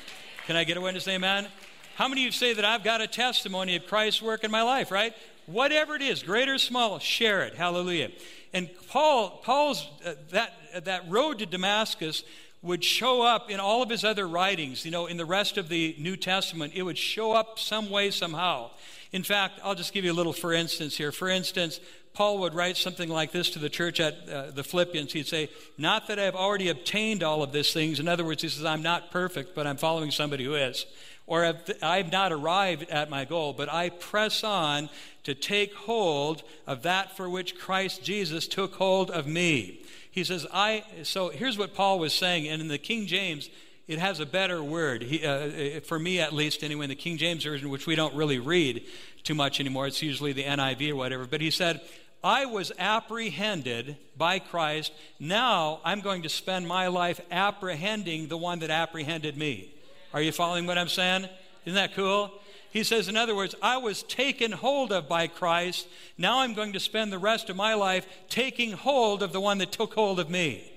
[0.45, 1.07] Can I get a witness?
[1.07, 1.47] Amen?
[1.95, 4.63] How many of you say that I've got a testimony of Christ's work in my
[4.63, 5.13] life, right?
[5.45, 7.55] Whatever it is, great or small, share it.
[7.55, 8.09] Hallelujah.
[8.53, 10.51] And Paul, Paul's uh, that
[10.83, 12.23] that road to Damascus
[12.61, 14.83] would show up in all of his other writings.
[14.83, 18.11] You know, in the rest of the New Testament, it would show up some way,
[18.11, 18.71] somehow.
[19.13, 21.13] In fact, I'll just give you a little for instance here.
[21.13, 21.79] For instance,
[22.13, 25.13] Paul would write something like this to the church at uh, the Philippians.
[25.13, 28.01] He'd say, Not that I've already obtained all of these things.
[28.01, 30.85] In other words, he says, I'm not perfect, but I'm following somebody who is
[31.27, 34.89] or I've not arrived at my goal, but I press on
[35.23, 39.81] to take hold of that for which Christ Jesus took hold of me.
[40.11, 43.49] He says, I, so here's what Paul was saying, and in the King James,
[43.87, 47.17] it has a better word, he, uh, for me at least, anyway, in the King
[47.17, 48.83] James Version, which we don't really read
[49.23, 49.87] too much anymore.
[49.87, 51.25] It's usually the NIV or whatever.
[51.25, 51.81] But he said,
[52.23, 54.91] I was apprehended by Christ.
[55.19, 59.74] Now I'm going to spend my life apprehending the one that apprehended me.
[60.15, 61.27] Are you following what I'm saying?
[61.65, 62.31] Isn't that cool?
[62.71, 65.89] He says, in other words, I was taken hold of by Christ.
[66.17, 69.57] Now I'm going to spend the rest of my life taking hold of the one
[69.57, 70.71] that took hold of me.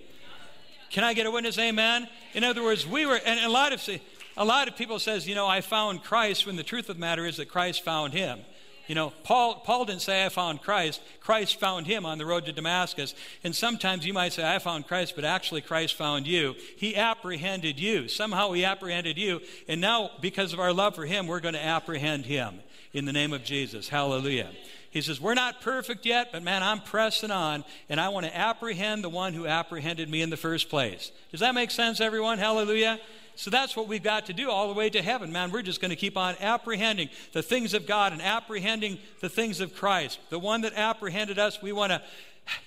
[0.90, 1.57] Can I get a witness?
[1.57, 2.09] Amen.
[2.35, 3.88] In other words, we were, and a lot of
[4.37, 7.01] a lot of people says, you know, I found Christ when the truth of the
[7.01, 8.40] matter is that Christ found him.
[8.88, 11.03] You know, Paul, Paul didn't say, I found Christ.
[11.20, 13.14] Christ found him on the road to Damascus.
[13.44, 16.55] And sometimes you might say, I found Christ, but actually Christ found you.
[16.77, 18.09] He apprehended you.
[18.09, 19.42] Somehow he apprehended you.
[19.68, 22.61] And now, because of our love for him, we're going to apprehend him
[22.94, 23.90] in the name of Jesus.
[23.90, 24.51] Hallelujah.
[24.90, 28.35] He says, We're not perfect yet, but man, I'm pressing on, and I want to
[28.35, 31.12] apprehend the one who apprehended me in the first place.
[31.31, 32.38] Does that make sense, everyone?
[32.38, 32.98] Hallelujah.
[33.38, 35.53] So that's what we've got to do all the way to heaven, man.
[35.53, 39.61] We're just going to keep on apprehending the things of God and apprehending the things
[39.61, 40.18] of Christ.
[40.29, 42.03] The one that apprehended us, we want to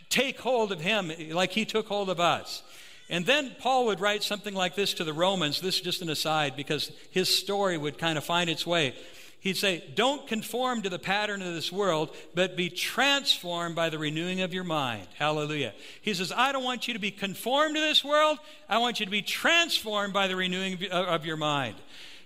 [0.07, 2.63] take hold of him like he took hold of us.
[3.09, 5.59] And then Paul would write something like this to the Romans.
[5.59, 8.95] This is just an aside because his story would kind of find its way
[9.41, 13.99] he'd say, Don't conform to the pattern of this world, but be transformed by the
[13.99, 15.07] renewing of your mind.
[15.15, 15.73] Hallelujah.
[16.01, 18.39] He says, I don't want you to be conformed to this world.
[18.69, 21.75] I want you to be transformed by the renewing of uh, your mind.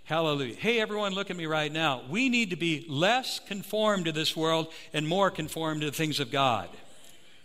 [0.03, 0.53] Hallelujah.
[0.53, 2.03] Hey, everyone, look at me right now.
[2.07, 6.19] We need to be less conformed to this world and more conformed to the things
[6.19, 6.69] of God.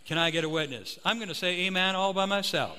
[0.05, 0.99] Can I get a witness?
[1.03, 2.77] I'm going to say amen all by myself.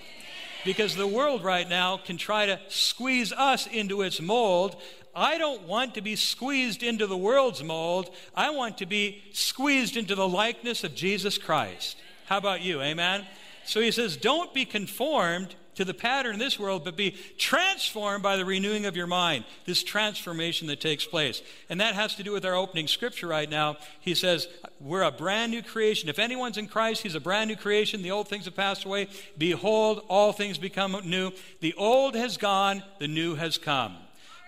[0.63, 4.75] Because the world right now can try to squeeze us into its mold
[5.15, 8.09] I don't want to be squeezed into the world's mold.
[8.35, 11.97] I want to be squeezed into the likeness of Jesus Christ.
[12.25, 12.81] How about you?
[12.81, 13.25] Amen?
[13.65, 18.23] So he says, don't be conformed to the pattern in this world, but be transformed
[18.23, 21.41] by the renewing of your mind, this transformation that takes place.
[21.69, 23.77] And that has to do with our opening scripture right now.
[23.99, 24.47] He says,
[24.79, 26.09] We're a brand new creation.
[26.09, 28.01] If anyone's in Christ, he's a brand new creation.
[28.01, 29.07] The old things have passed away.
[29.37, 31.31] Behold, all things become new.
[31.61, 33.97] The old has gone, the new has come.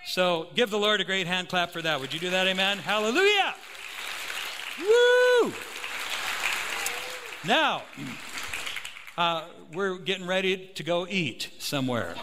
[0.06, 2.00] So give the Lord a great hand clap for that.
[2.00, 2.48] Would you do that?
[2.48, 2.78] Amen.
[2.78, 3.56] Hallelujah.
[4.80, 5.54] Woo!
[7.46, 7.84] Now,
[9.18, 12.16] uh, we're getting ready to go eat somewhere.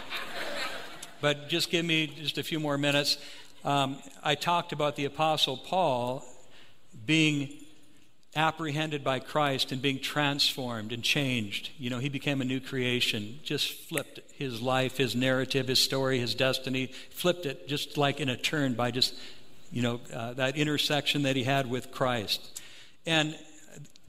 [1.21, 3.17] But just give me just a few more minutes.
[3.63, 6.23] Um, I talked about the Apostle Paul
[7.05, 7.49] being
[8.35, 11.71] apprehended by Christ and being transformed and changed.
[11.77, 16.19] You know, he became a new creation, just flipped his life, his narrative, his story,
[16.19, 19.15] his destiny, flipped it just like in a turn by just,
[19.71, 22.61] you know, uh, that intersection that he had with Christ.
[23.05, 23.37] And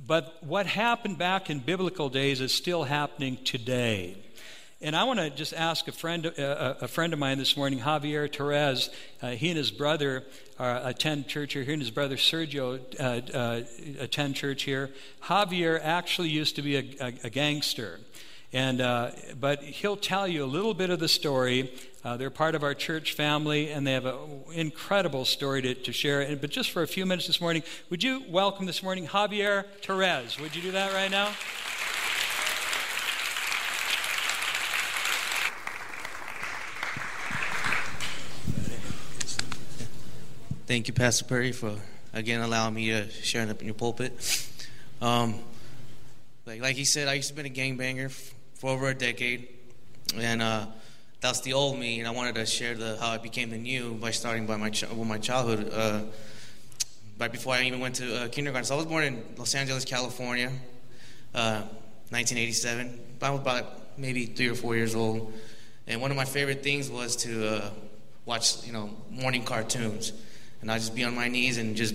[0.05, 4.17] but what happened back in biblical days is still happening today.
[4.85, 7.79] And I want to just ask a friend, uh, a friend of mine this morning,
[7.79, 8.91] Javier Torres.
[9.23, 10.25] Uh, he and his brother
[10.59, 11.63] uh, attend church here.
[11.63, 13.63] He and his brother Sergio uh, uh,
[14.01, 14.91] attend church here.
[15.23, 18.01] Javier actually used to be a, a, a gangster.
[18.53, 21.73] And, uh, but he'll tell you a little bit of the story.
[22.17, 26.23] they're part of our church family, and they have an incredible story to, to share.
[26.23, 29.65] And, but just for a few minutes this morning, would you welcome this morning Javier
[29.81, 30.41] Torres?
[30.41, 31.31] Would you do that right now?
[40.65, 41.75] Thank you, Pastor Perry, for
[42.15, 44.13] again allowing me to share up in your pulpit.
[45.01, 45.41] Um,
[46.47, 49.49] like, like he said, I used to be a gangbanger f- for over a decade,
[50.17, 50.67] and uh,
[51.21, 51.99] that's the old me.
[51.99, 54.71] And I wanted to share the how I became the new by starting by my
[54.71, 55.69] ch- with my childhood.
[55.75, 56.03] Uh,
[57.19, 59.85] right before I even went to uh, kindergarten, so I was born in Los Angeles,
[59.85, 60.53] California,
[61.33, 63.01] 1987.
[63.21, 65.33] Uh, I was about maybe three or four years old,
[65.89, 67.71] and one of my favorite things was to uh,
[68.27, 70.13] watch, you know, morning cartoons
[70.63, 71.95] and I'd just be on my knees and just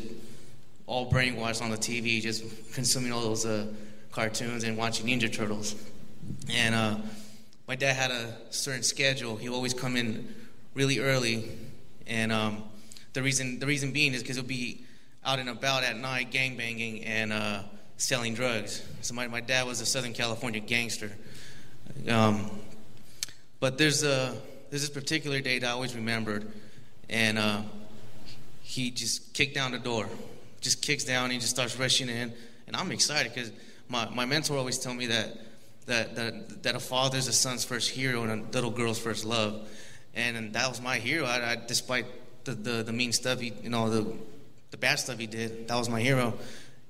[0.86, 3.65] all brainwashed on the TV, just consuming all those uh,
[4.12, 5.75] cartoons and watching Ninja Turtles.
[6.51, 6.97] And uh,
[7.67, 9.38] my dad had a certain schedule.
[9.38, 10.34] He would always come in
[10.73, 11.49] really early,
[12.06, 12.63] and um,
[13.13, 14.86] the reason the reason being is because he'll be
[15.25, 17.63] out and about at night, gang banging and uh,
[17.97, 18.84] selling drugs.
[19.01, 21.12] So my, my dad was a Southern California gangster.
[22.08, 22.49] Um,
[23.60, 24.36] but there's a
[24.69, 26.51] there's this particular date I always remembered,
[27.10, 27.62] and uh,
[28.67, 30.10] he just kicked down the door,
[30.60, 32.34] just kicks down, and he just starts rushing in,
[32.67, 33.49] and I'm excited because
[33.88, 35.38] my, my mentor always told me that
[35.86, 39.69] that that that a father's a son's first hero and a little girl's first love,
[40.13, 41.25] and, and that was my hero.
[41.25, 42.08] I, I, despite
[42.43, 44.13] the, the the mean stuff he, you know, the
[44.71, 46.34] the bad stuff he did, that was my hero.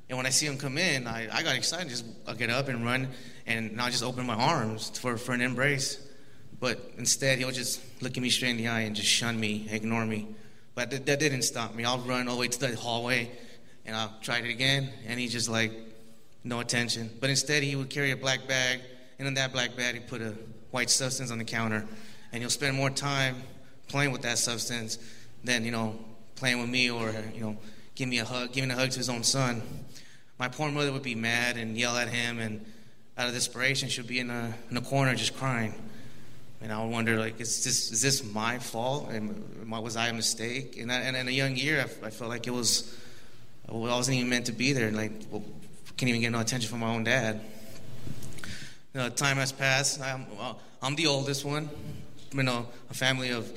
[0.10, 1.90] And when I see him come in, I, I got excited.
[1.90, 3.10] Just I get up and run,
[3.46, 6.04] and I just open my arms for, for an embrace.
[6.60, 9.68] But instead, he'll just look at me straight in the eye and just shun me,
[9.70, 10.28] ignore me.
[10.78, 11.86] But that, that didn't stop me.
[11.86, 13.32] I'll run all the way to the hallway
[13.88, 14.92] and I'll try it again.
[15.08, 15.72] And he just like,
[16.44, 17.10] no attention.
[17.20, 18.82] But instead, he would carry a black bag.
[19.18, 20.36] And in that black bag, he put a
[20.70, 21.84] white substance on the counter.
[22.32, 23.41] And he'll spend more time
[23.88, 24.99] playing with that substance
[25.43, 25.97] than, you know,
[26.36, 27.58] playing with me or, you know,
[27.95, 29.64] give me a hug, giving a hug to his own son.
[30.38, 32.38] My poor mother would be mad and yell at him.
[32.38, 32.64] And
[33.18, 35.74] out of desperation, she'd be in a, in a corner just crying.
[36.62, 39.10] And I wonder, like, is this is this my fault?
[39.10, 40.78] And was I a mistake?
[40.78, 42.97] And, I, and in a young year, I, I felt like it was
[43.70, 44.88] I wasn't even meant to be there.
[44.88, 45.43] and Like, well,
[45.97, 47.41] can't even get no attention from my own dad.
[48.93, 49.99] You know, time has passed.
[49.99, 50.28] I'm,
[50.82, 51.70] I'm the oldest one.
[52.34, 53.51] You know, a family of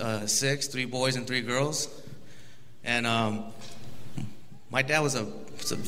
[0.00, 1.88] uh, six, three boys and three girls.
[2.84, 3.44] And um,
[4.70, 5.78] my dad was a, was a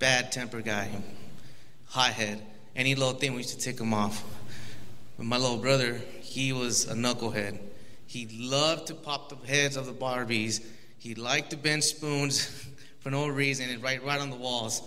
[0.00, 0.90] bad temper guy,
[1.86, 2.42] hothead.
[2.74, 4.24] Any little thing we used to tick him off.
[5.18, 7.58] My little brother, he was a knucklehead.
[8.06, 10.64] He loved to pop the heads of the Barbies.
[10.98, 12.44] He liked to bend spoons
[13.00, 14.82] for no reason and right right on the walls.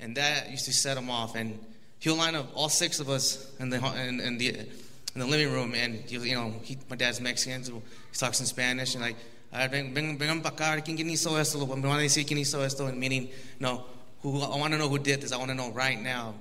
[0.00, 1.36] And that used to set him off.
[1.36, 1.58] And
[1.98, 4.66] he'll line up all six of us in the in, in the
[5.16, 8.44] in the living room, and you know, he, my dad's Mexican, so he talks in
[8.44, 9.16] Spanish, and like,
[9.50, 11.64] ven, ven, vengan para acá, ¿quién hizo esto?
[11.66, 13.86] Me van a decir quién hizo esto, and meaning, no,
[14.20, 15.32] who, I want to know who did this.
[15.32, 16.34] I want to know right now.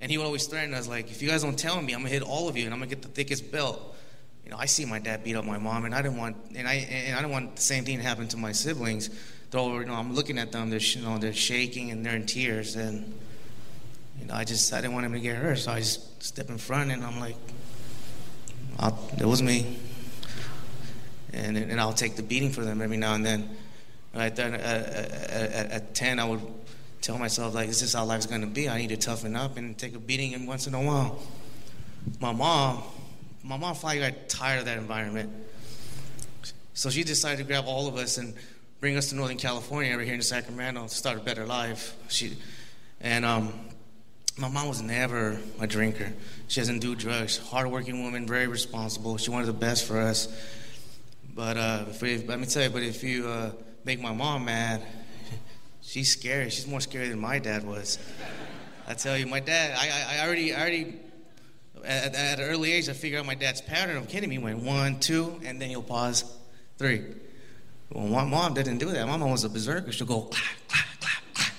[0.00, 2.10] And he would always threaten us, like, if you guys don't tell me, I'm gonna
[2.10, 3.96] hit all of you, and I'm gonna get the thickest belt.
[4.44, 6.68] You know, I see my dad beat up my mom, and I didn't want, and
[6.68, 9.10] I, and I didn't want the same thing to happen to my siblings.
[9.50, 12.26] Though, you know, I'm looking at them, they're, you know, they're shaking and they're in
[12.26, 13.12] tears, and
[14.20, 16.48] you know, I just, I didn't want him to get hurt, so I just step
[16.48, 17.36] in front, and I'm like,
[19.18, 19.78] it was me.
[21.32, 23.56] And, and I'll take the beating for them every now and then.
[24.14, 26.40] Right then, at, at, at 10, I would
[27.00, 28.68] tell myself, like, this is how life's to be.
[28.68, 31.20] I need to toughen up and take a beating and once in a while.
[32.20, 32.82] My mom,
[33.42, 35.32] my mom finally got tired of that environment.
[36.74, 38.34] So she decided to grab all of us and
[38.80, 41.96] bring us to Northern California over here in Sacramento to start a better life.
[42.08, 42.36] She,
[43.00, 43.52] and um,
[44.36, 46.12] my mom was never a drinker.
[46.46, 47.38] She doesn't do drugs.
[47.38, 49.16] Hardworking woman, very responsible.
[49.16, 50.28] She wanted the best for us.
[51.34, 53.50] But uh, if, let me tell you, but if you uh,
[53.84, 54.82] make my mom mad,
[55.88, 56.50] she's scary.
[56.50, 57.98] She's more scary than my dad was.
[58.86, 60.94] I tell you, my dad, I, I already, I already,
[61.84, 64.38] at, at, an early age, I figured out my dad's pattern of kidding me.
[64.38, 66.24] Went one, two, and then he'll pause,
[66.76, 67.04] three.
[67.90, 69.06] Well, my mom didn't do that.
[69.06, 69.92] My mom was a berserker.
[69.92, 71.52] She'll go clap, clap, clap, clap.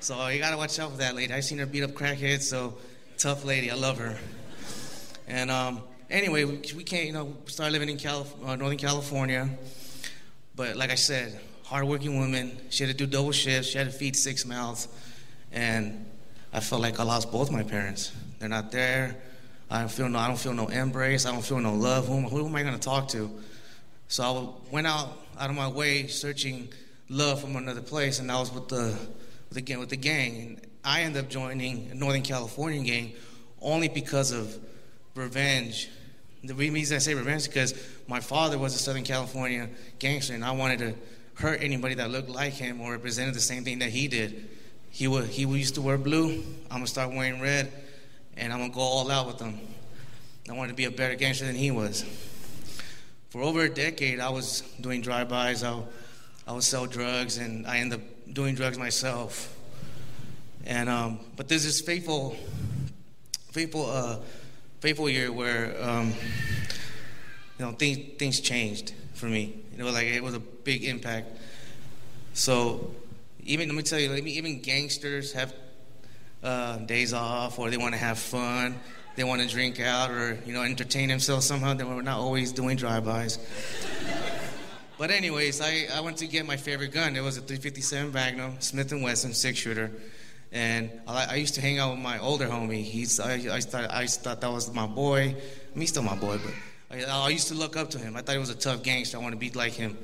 [0.00, 1.32] so you gotta watch out for that lady.
[1.32, 2.74] I've seen her beat up crackheads, so
[3.18, 3.70] tough lady.
[3.70, 4.16] I love her.
[5.26, 9.48] And um, anyway, we, we can't, you know, start living in Calif- uh, Northern California.
[10.54, 11.40] But like I said,
[11.72, 12.54] hardworking woman.
[12.68, 13.70] She had to do double shifts.
[13.70, 14.88] She had to feed six mouths.
[15.52, 16.04] And
[16.52, 18.12] I felt like I lost both my parents.
[18.38, 19.16] They're not there.
[19.70, 21.24] I don't feel no, I don't feel no embrace.
[21.24, 22.06] I don't feel no love.
[22.08, 23.30] Who, who am I going to talk to?
[24.08, 26.68] So I went out out of my way searching
[27.08, 28.94] love from another place, and I was with the
[29.48, 30.36] with the, with the gang.
[30.36, 33.12] And I ended up joining a Northern California gang
[33.62, 34.54] only because of
[35.14, 35.88] revenge.
[36.44, 37.74] The reason I say revenge is because
[38.08, 40.94] my father was a Southern California gangster, and I wanted to
[41.34, 44.48] hurt anybody that looked like him or represented the same thing that he did.
[44.90, 46.42] He would, he used to wear blue.
[46.70, 47.72] I'm gonna start wearing red,
[48.36, 49.58] and I'm gonna go all out with him.
[50.48, 52.04] I wanted to be a better gangster than he was.
[53.30, 55.64] For over a decade, I was doing drive-bys.
[55.64, 55.80] I,
[56.46, 59.56] I would sell drugs, and I ended up doing drugs myself.
[60.64, 62.36] And um, but there's this faithful,
[63.50, 64.18] faithful, uh,
[64.80, 66.12] faithful year where um,
[67.58, 69.61] you know things things changed for me.
[69.82, 71.26] You know, like it was a big impact.
[72.34, 72.94] So
[73.42, 75.52] even let me tell you, even gangsters have
[76.40, 78.78] uh, days off, or they want to have fun,
[79.16, 81.74] they want to drink out, or you know entertain themselves somehow.
[81.74, 83.38] They were not always doing drive-bys.
[84.98, 87.16] But anyways, I, I went to get my favorite gun.
[87.16, 89.90] It was a 357 Magnum Smith & Wesson six shooter,
[90.52, 92.84] and I, I, used to hang out with my older homie.
[92.84, 95.20] He's I, I thought I thought that was my boy.
[95.20, 96.54] I mean, he's still my boy, but
[96.92, 98.16] I, used to look up to him.
[98.16, 99.16] I thought he was a tough gangster.
[99.16, 99.96] I want to be like him.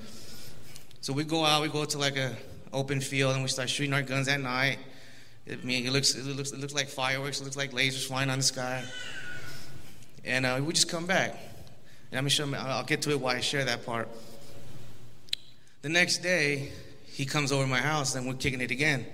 [1.03, 1.61] So we go out.
[1.61, 2.35] We go to like a
[2.73, 4.79] open field, and we start shooting our guns at night.
[5.51, 7.41] I mean, it looks it looks it looks like fireworks.
[7.41, 8.85] It looks like lasers flying on the sky.
[10.25, 11.39] And uh, we just come back.
[12.11, 12.51] And I'm show.
[12.55, 14.09] I'll get to it why I share that part.
[15.83, 16.73] The next day,
[17.07, 19.05] he comes over to my house and we're kicking it again.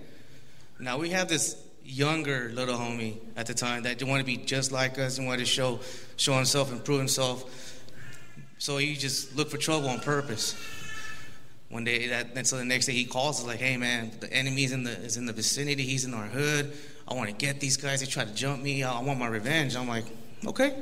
[0.78, 4.36] Now we have this younger little homie at the time that didn't want to be
[4.36, 5.80] just like us and wanted to show
[6.16, 7.82] show himself and prove himself.
[8.58, 10.56] So he just looked for trouble on purpose.
[11.68, 14.32] One day, that, and so the next day he calls us like, "Hey man, the
[14.32, 15.82] enemy's in the is in the vicinity.
[15.82, 16.72] He's in our hood.
[17.06, 18.00] I want to get these guys.
[18.00, 18.82] They try to jump me.
[18.82, 20.04] I want my revenge." I'm like,
[20.46, 20.74] "Okay,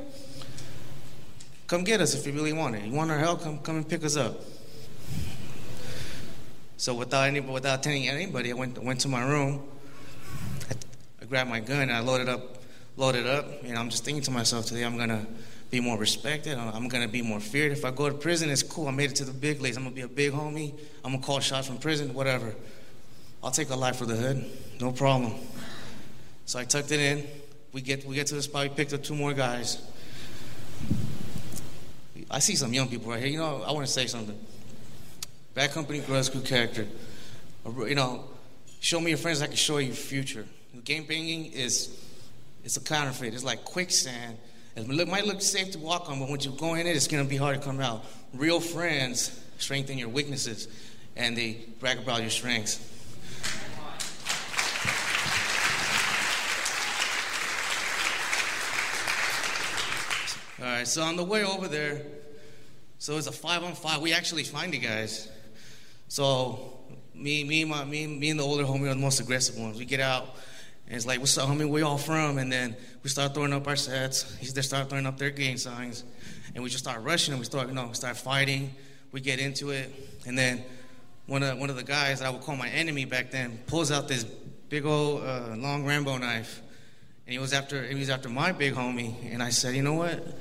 [1.67, 2.83] come get us if you really want it.
[2.83, 3.41] You want our help?
[3.41, 4.39] Come come and pick us up."
[6.77, 9.63] So without any, without telling anybody, I went went to my room.
[11.33, 12.59] Grabbed my gun and I loaded up,
[12.95, 13.63] loaded up.
[13.63, 15.25] And I'm just thinking to myself today, I'm gonna
[15.71, 16.59] be more respected.
[16.59, 17.71] I'm gonna be more feared.
[17.71, 18.87] If I go to prison, it's cool.
[18.87, 19.75] I made it to the big leagues.
[19.75, 20.77] I'm gonna be a big homie.
[21.03, 22.53] I'm gonna call shots from prison, whatever.
[23.43, 24.45] I'll take a life for the hood,
[24.79, 25.33] no problem.
[26.45, 27.25] So I tucked it in.
[27.71, 28.69] We get we get to the spot.
[28.69, 29.81] We picked up two more guys.
[32.29, 33.29] I see some young people right here.
[33.29, 34.39] You know, I want to say something.
[35.55, 36.85] Bad Company Grudge good character.
[37.65, 38.25] you know,
[38.81, 40.45] show me your friends, I can show you your future.
[40.81, 41.97] Game banging is
[42.63, 43.33] it's a counterfeit.
[43.33, 44.37] It's like quicksand.
[44.75, 47.23] It might look safe to walk on, but when you go in it, it's going
[47.23, 48.03] to be hard to come out.
[48.33, 50.67] Real friends strengthen your weaknesses,
[51.15, 52.89] and they brag about your strengths.
[60.59, 62.01] All right, so on the way over there,
[62.97, 64.01] so it's a five on five.
[64.01, 65.29] We actually find the guys.
[66.07, 66.79] So
[67.13, 69.77] me, me, my, me, me, and the older homie are the most aggressive ones.
[69.77, 70.35] We get out,
[70.87, 71.67] and it's like, "What's up, homie?
[71.67, 74.23] Where y'all from?" And then we start throwing up our sets.
[74.53, 76.03] They start throwing up their gang signs,
[76.53, 77.33] and we just start rushing.
[77.33, 78.73] And we start, you know, we start fighting.
[79.11, 79.93] We get into it,
[80.25, 80.63] and then
[81.27, 83.91] one of one of the guys that I would call my enemy back then pulls
[83.91, 86.61] out this big old uh, long Rambo knife,
[87.25, 89.31] and he was after he was after my big homie.
[89.31, 90.37] And I said, "You know what?"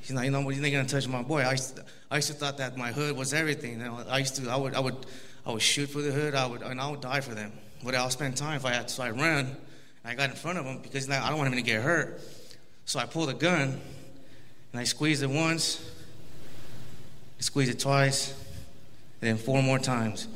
[0.00, 1.42] He's not, you know, he's not gonna touch my boy.
[1.42, 3.72] I used, to, I used to thought that my hood was everything.
[3.72, 4.96] You know, I used to, I would, I would,
[5.44, 6.34] I would shoot for the hood.
[6.34, 7.52] I would, and I would die for them.
[7.84, 8.88] But I'll spend time if I had.
[8.90, 9.56] So I ran.
[10.08, 12.18] I got in front of him because I don't want him to get hurt.
[12.86, 13.78] So I pulled a gun,
[14.72, 15.86] and I squeezed it once.
[17.38, 18.30] I squeezed it twice,
[19.20, 20.26] and then four more times.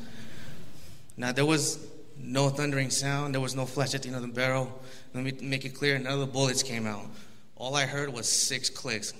[1.17, 1.83] Now there was
[2.19, 3.33] no thundering sound.
[3.33, 4.71] There was no flash at the end of the barrel.
[5.15, 5.97] Let me make it clear.
[5.97, 7.07] None of the bullets came out.
[7.55, 9.11] All I heard was six clicks.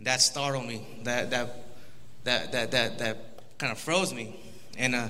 [0.00, 0.84] That startled me.
[1.04, 1.54] That that
[2.24, 3.18] that that that that
[3.58, 4.34] kind of froze me,
[4.76, 5.08] and uh,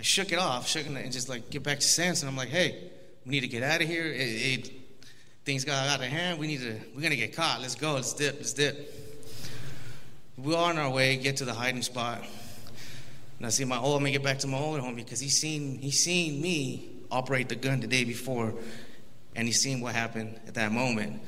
[0.00, 2.22] I shook it off, shook it, and just like get back to sense.
[2.22, 2.90] And I'm like, hey,
[3.26, 4.06] we need to get out of here.
[4.06, 4.72] It, it,
[5.44, 6.38] things got out of hand.
[6.38, 6.80] We need to.
[6.94, 7.60] We're gonna get caught.
[7.60, 7.92] Let's go.
[7.92, 8.36] Let's dip.
[8.36, 8.94] Let's dip.
[10.38, 11.16] We're on our way.
[11.16, 12.24] Get to the hiding spot.
[13.36, 15.78] And I see my old homie get back to my older homie because he's seen
[15.80, 18.54] he's seen me operate the gun the day before,
[19.36, 21.20] and he's seen what happened at that moment.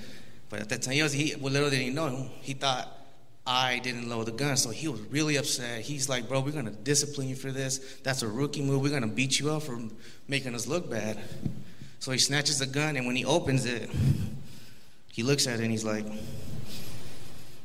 [0.49, 2.89] But at that time, he, was, he well, little did he know, he thought
[3.47, 4.57] I didn't load the gun.
[4.57, 5.81] So he was really upset.
[5.81, 7.79] He's like, bro, we're going to discipline you for this.
[8.03, 8.83] That's a rookie move.
[8.83, 9.81] We're going to beat you up for
[10.29, 11.19] making us look bad.
[11.99, 13.89] So he snatches the gun, and when he opens it,
[15.13, 16.05] he looks at it and he's like,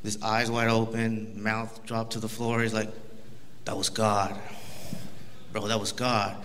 [0.04, 2.60] his eyes wide open, mouth dropped to the floor.
[2.62, 2.90] He's like,
[3.64, 4.38] that was God.
[5.52, 6.36] Bro, that was God.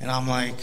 [0.00, 0.56] And I'm like,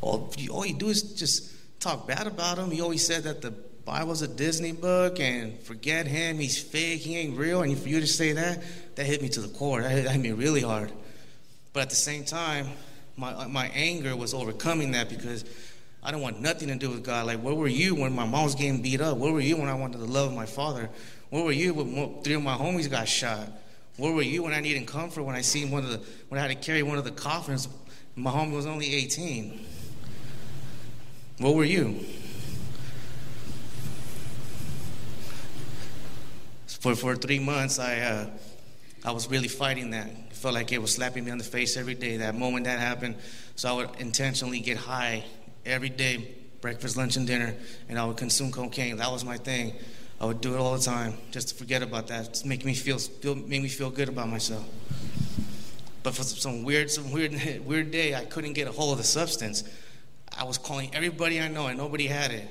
[0.00, 2.70] all, all you do is just talk bad about him.
[2.70, 3.54] He always said that the
[3.86, 7.62] Bible's a Disney book and forget him, he's fake, he ain't real.
[7.62, 8.60] And for you to say that,
[8.96, 9.80] that hit me to the core.
[9.80, 10.90] That hit, that hit me really hard.
[11.72, 12.66] But at the same time,
[13.16, 15.44] my, uh, my anger was overcoming that because
[16.02, 17.28] I don't want nothing to do with God.
[17.28, 19.18] Like, where were you when my mom was getting beat up?
[19.18, 20.90] Where were you when I wanted the love of my father?
[21.30, 23.48] Where were you when three of my homies got shot?
[23.98, 25.22] Where were you when I needed comfort?
[25.22, 27.68] When I seen one of the when I had to carry one of the coffins?
[28.16, 29.64] My homie was only 18.
[31.38, 32.04] Where were you?
[36.80, 38.26] For, for three months, I, uh,
[39.04, 40.08] I was really fighting that.
[40.08, 42.18] It felt like it was slapping me on the face every day.
[42.18, 43.16] That moment that happened,
[43.54, 45.24] so I would intentionally get high
[45.64, 47.54] every day, breakfast, lunch, and dinner,
[47.88, 48.96] and I would consume cocaine.
[48.96, 49.74] That was my thing.
[50.20, 52.74] I would do it all the time, just to forget about that, to make me
[52.74, 54.66] feel, feel make me feel good about myself.
[56.02, 57.34] But for some weird, some weird,
[57.66, 59.64] weird day, I couldn't get a hold of the substance.
[60.36, 62.48] I was calling everybody I know, and nobody had it.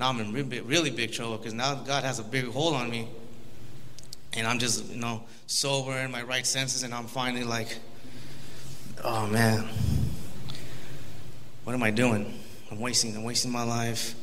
[0.00, 2.88] Now I'm in really, really big trouble because now God has a big hold on
[2.88, 3.06] me.
[4.32, 7.76] And I'm just, you know, sober in my right senses, and I'm finally like,
[9.04, 9.68] oh man,
[11.64, 12.32] what am I doing?
[12.70, 14.14] I'm wasting, I'm wasting my life.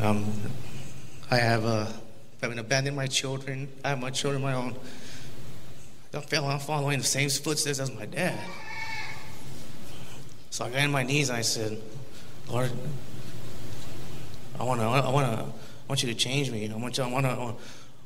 [0.00, 0.32] Um,
[1.28, 1.86] I have, uh,
[2.40, 3.68] I've been abandoned my children.
[3.82, 4.76] I have my children my own.
[6.14, 8.38] I'm following the same footsteps as my dad.
[10.50, 11.82] So I got on my knees and I said,
[12.48, 12.70] Lord,
[14.58, 16.70] I want to, I want to, I want you to change me.
[16.70, 17.54] I want you, I want to, I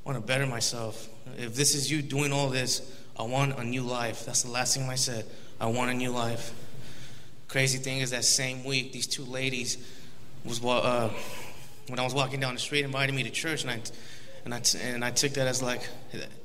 [0.05, 1.09] want to better myself.
[1.38, 4.24] If this is you doing all this, I want a new life.
[4.24, 5.24] That's the last thing I said.
[5.61, 6.53] I want a new life.
[7.48, 9.76] Crazy thing is that same week, these two ladies
[10.44, 11.11] was uh,
[11.88, 13.80] when I was walking down the street, invited me to church, and I
[14.44, 15.88] and I and I took that as like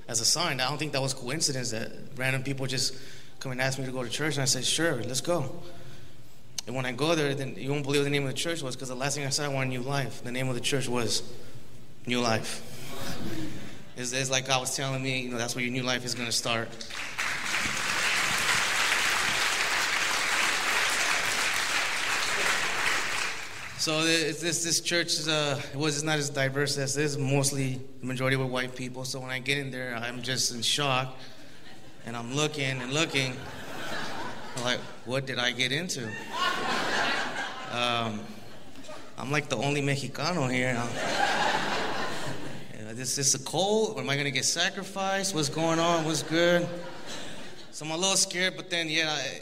[0.08, 0.60] as a sign.
[0.60, 2.96] I don't think that was coincidence that random people just
[3.40, 5.50] come and ask me to go to church, and I said, sure, let's go.
[6.68, 8.62] And when I go there, then you won't believe what the name of the church
[8.62, 10.24] was because the last thing I I want new life.
[10.24, 11.22] The name of the church was
[12.06, 12.72] New Life.
[13.98, 16.14] It's, it's like God was telling me, you know, that's where your new life is
[16.14, 16.68] going to start.
[23.86, 27.18] So this this church uh, it was not as diverse as this.
[27.18, 29.06] Mostly the majority were white people.
[29.06, 31.16] So when I get in there, I'm just in shock,
[32.08, 33.34] and I'm looking and looking.
[34.58, 36.10] I'm like, what did I get into?
[37.72, 38.22] Um,
[39.18, 40.82] I'm like the only Mexicano here.
[42.98, 44.00] Is this is a cold?
[44.00, 45.36] Am I to get sacrificed?
[45.36, 46.06] What's going on?
[46.06, 46.66] What's good?
[47.72, 49.42] So I'm a little scared, but then, yeah, I,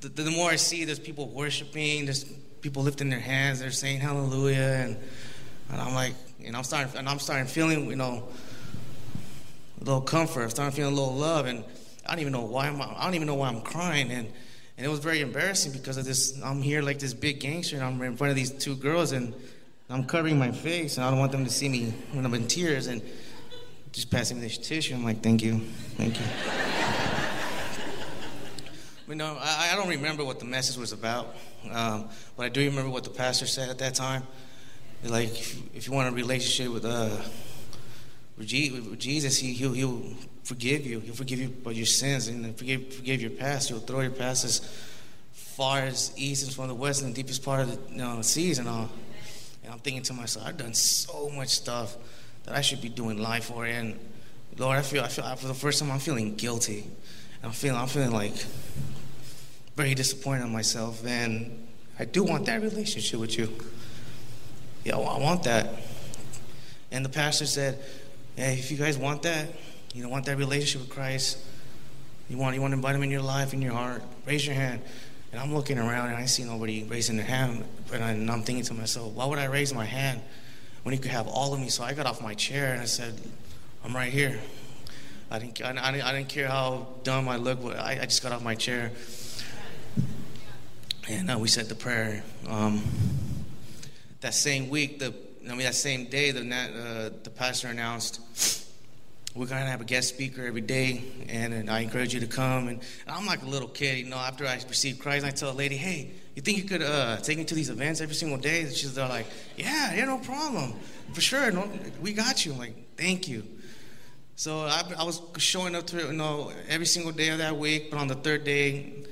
[0.00, 2.22] the, the more I see there's people worshiping, there's
[2.60, 4.96] people lifting their hands, they're saying hallelujah, and,
[5.72, 6.14] and I'm like,
[6.44, 8.28] and I'm starting, and I'm starting feeling, you know,
[9.80, 10.42] a little comfort.
[10.42, 11.64] I'm starting feeling a little love, and
[12.06, 14.32] I don't even know why I'm, I don't even know why I'm crying, and
[14.80, 16.40] and it was very embarrassing because of this.
[16.42, 19.34] I'm here like this big gangster, and I'm in front of these two girls, and
[19.90, 22.46] I'm covering my face, and I don't want them to see me when I'm in
[22.46, 23.02] tears, and
[23.92, 24.94] just passing me this tissue.
[24.94, 25.60] I'm like, thank you,
[25.98, 26.24] thank you.
[29.06, 31.36] but no, I, I don't remember what the message was about,
[31.70, 32.08] um,
[32.38, 34.22] but I do remember what the pastor said at that time.
[35.04, 37.20] Like, if, if you want a relationship with uh,
[38.38, 40.02] with Jesus, he, he'll, he'll
[40.50, 40.98] forgive you.
[40.98, 43.68] He'll forgive you for your sins and forgive, forgive your past.
[43.68, 44.58] He'll throw your past as
[45.32, 48.20] far as east and from the west and the deepest part of the you know,
[48.22, 48.90] seas and all.
[49.62, 51.96] And I'm thinking to myself, I've done so much stuff
[52.46, 53.64] that I should be doing life for.
[53.64, 53.96] And
[54.58, 56.84] Lord, I feel, I feel for the first time, I'm feeling guilty.
[57.44, 58.34] I'm feeling, I'm feeling like
[59.76, 61.06] very disappointed in myself.
[61.06, 63.48] And I do want that relationship with you.
[64.82, 65.68] Yeah, I want that.
[66.90, 67.78] And the pastor said,
[68.34, 69.46] Hey, if you guys want that,
[69.94, 71.38] you don't want that relationship with Christ,
[72.28, 74.54] you want you want to invite him in your life, in your heart, raise your
[74.54, 74.80] hand.
[75.32, 77.64] And I'm looking around and I see nobody raising their hand.
[77.92, 80.20] And I'm thinking to myself, why would I raise my hand
[80.82, 81.68] when he could have all of me?
[81.68, 83.20] So I got off my chair and I said,
[83.84, 84.40] I'm right here.
[85.30, 88.32] I didn't, I, didn't, I didn't care how dumb I looked, I, I just got
[88.32, 88.90] off my chair.
[91.08, 92.24] And uh, we said the prayer.
[92.48, 92.82] Um,
[94.20, 95.14] that same week, the
[95.46, 98.20] I mean, that same day, the, uh, the pastor announced
[99.34, 102.26] we're going to have a guest speaker every day, and, and I encourage you to
[102.26, 102.66] come.
[102.66, 105.50] And, and, I'm like a little kid, you know, after I received Christ, I tell
[105.50, 108.38] a lady, hey, you think you could uh, take me to these events every single
[108.38, 108.62] day?
[108.62, 109.26] And she's like,
[109.56, 110.74] yeah, yeah, no problem.
[111.12, 111.68] For sure, no,
[112.00, 112.52] we got you.
[112.52, 113.44] I'm like, thank you.
[114.34, 117.90] So I, I was showing up to you know, every single day of that week,
[117.90, 119.04] but on the third day,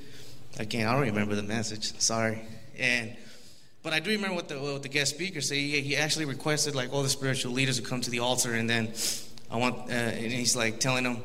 [0.57, 2.41] again, I don't remember the message, sorry.
[2.77, 3.15] And
[3.81, 5.55] but I do remember what the, what the guest speaker said.
[5.55, 8.69] He, he, actually requested like all the spiritual leaders to come to the altar, and
[8.69, 8.93] then
[9.51, 11.23] I want, uh, and he's like telling them,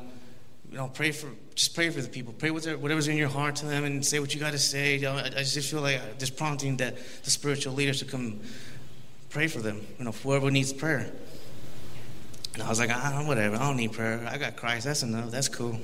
[0.70, 3.56] you know, pray for, just pray for the people, pray with whatever's in your heart
[3.56, 4.96] to them, and say what you got to say.
[4.96, 8.40] You know, I, I, just feel like this prompting that the spiritual leaders to come
[9.30, 9.86] pray for them.
[9.98, 11.10] You know, whoever needs prayer.
[12.54, 14.26] And I was like, ah, whatever, I don't need prayer.
[14.30, 14.86] I got Christ.
[14.86, 15.30] That's enough.
[15.30, 15.78] That's cool.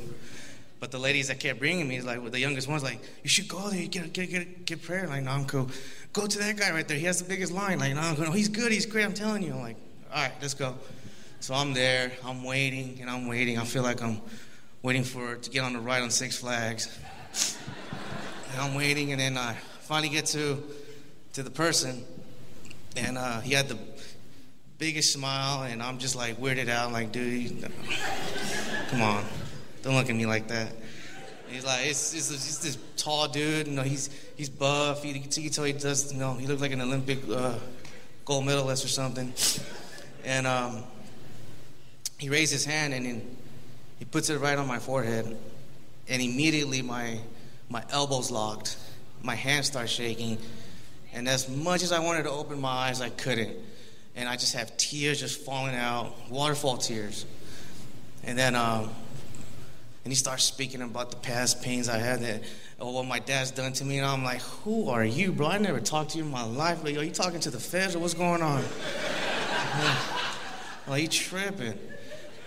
[0.79, 3.69] But the ladies that kept bringing me, like the youngest one's like, you should go
[3.69, 5.07] there, you get get get get prayer.
[5.07, 5.69] Like, no, I'm cool.
[6.13, 6.97] Go to that guy right there.
[6.97, 7.79] He has the biggest line.
[7.79, 8.73] Like, no, no, he's good.
[8.73, 9.05] He's great.
[9.05, 9.53] I'm telling you.
[9.53, 9.77] I'm like,
[10.13, 10.75] all right, let's go.
[11.41, 12.13] So I'm there.
[12.23, 13.57] I'm waiting and I'm waiting.
[13.59, 14.21] I feel like I'm
[14.83, 16.99] waiting for to get on the ride on Six Flags.
[18.53, 20.63] and I'm waiting, and then I finally get to
[21.33, 22.05] to the person,
[22.95, 23.79] and uh, he had the
[24.77, 26.93] biggest smile, and I'm just like weirded out.
[26.93, 27.67] like, dude,
[28.91, 29.25] come on.
[29.83, 30.73] Don't look at me like that.
[31.49, 33.67] he's like, it's, it's, it's, this tall dude.
[33.67, 35.07] You know, he's he's buff.
[35.07, 36.13] You, can tell he does.
[36.13, 37.55] You know, he looks like an Olympic uh,
[38.27, 39.33] gold medalist or something.
[40.23, 40.85] And um,
[42.21, 43.37] he raised his hand and then
[43.99, 45.37] he puts it right on my forehead,
[46.07, 47.19] and immediately my
[47.71, 48.77] my elbows locked,
[49.23, 50.37] my hands start shaking,
[51.15, 53.57] and as much as I wanted to open my eyes, I couldn't,
[54.17, 57.25] and I just have tears just falling out, waterfall tears,
[58.23, 58.55] and then.
[58.55, 58.91] Um,
[60.03, 62.43] and he starts speaking about the past pains I had that,
[62.79, 63.99] or what my dad's done to me.
[63.99, 65.49] And I'm like, who are you, bro?
[65.49, 66.83] I never talked to you in my life.
[66.83, 68.65] Like, are you talking to the feds or what's going on?
[70.89, 71.79] like, you tripping.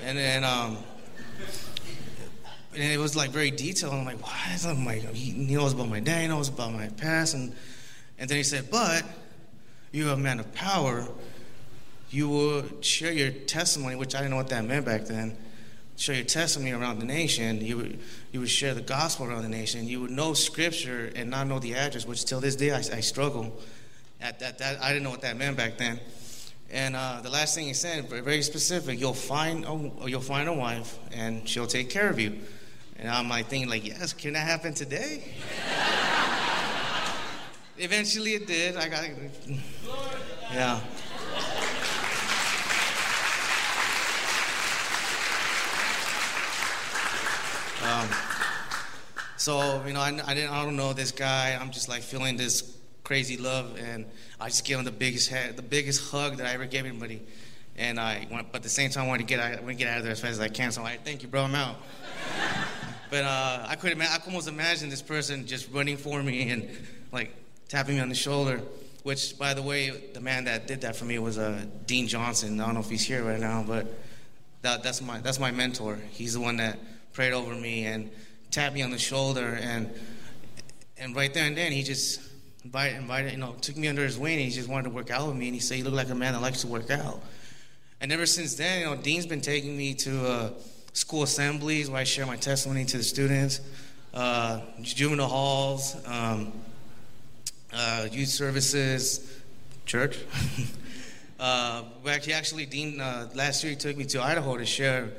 [0.03, 0.77] And then, um,
[2.73, 3.93] and it was like very detailed.
[3.93, 4.77] I'm like, why is that?
[4.77, 7.33] like, he knows about my dad, he knows about my past.
[7.33, 7.55] And,
[8.19, 9.03] and then he said, but
[9.91, 11.07] you're a man of power.
[12.09, 15.37] You will share your testimony, which I didn't know what that meant back then
[15.95, 17.61] share your testimony around the nation.
[17.61, 17.99] You would,
[18.31, 19.87] you would share the gospel around the nation.
[19.87, 22.99] You would know scripture and not know the address, which till this day I, I
[22.99, 23.59] struggle.
[24.21, 25.99] At that, that, I didn't know what that meant back then.
[26.71, 30.53] And uh, the last thing he said, very specific, you'll find, a, you'll find a
[30.53, 32.39] wife and she'll take care of you.
[32.97, 35.23] And I'm like thinking, like, yes, can that happen today?
[37.77, 38.77] Eventually it did.
[38.77, 39.03] I got,
[40.51, 40.79] yeah.
[47.83, 48.07] Um,
[49.35, 51.57] so you know, I, I, didn't, I don't know this guy.
[51.59, 52.61] I'm just like feeling this
[53.03, 54.05] crazy love, and
[54.39, 57.21] I just gave him the biggest head, the biggest hug that I ever gave anybody.
[57.75, 59.73] And I, went, but at the same time, I wanted to get, I wanted to
[59.75, 60.71] get out of there as fast as I can.
[60.71, 61.77] So I'm like, thank you, bro, I'm out.
[63.09, 66.69] but uh, I could, I could almost imagine this person just running for me and
[67.11, 67.33] like
[67.67, 68.61] tapping me on the shoulder.
[69.01, 72.61] Which, by the way, the man that did that for me was uh, Dean Johnson.
[72.61, 73.87] I don't know if he's here right now, but
[74.61, 75.99] that, that's my that's my mentor.
[76.11, 76.79] He's the one that
[77.11, 78.09] prayed over me and
[78.49, 79.93] tapped me on the shoulder and
[80.97, 82.21] and right there and then he just
[82.63, 85.11] invited, invited you know took me under his wing and he just wanted to work
[85.11, 86.89] out with me and he said you look like a man that likes to work
[86.89, 87.21] out
[88.01, 90.49] and ever since then you know dean's been taking me to uh,
[90.93, 93.61] school assemblies where i share my testimony to the students
[94.13, 96.51] uh, juvenile halls um,
[97.73, 99.41] uh, youth services
[99.85, 100.19] church
[101.39, 105.09] uh, actually, actually dean uh, last year he took me to idaho to share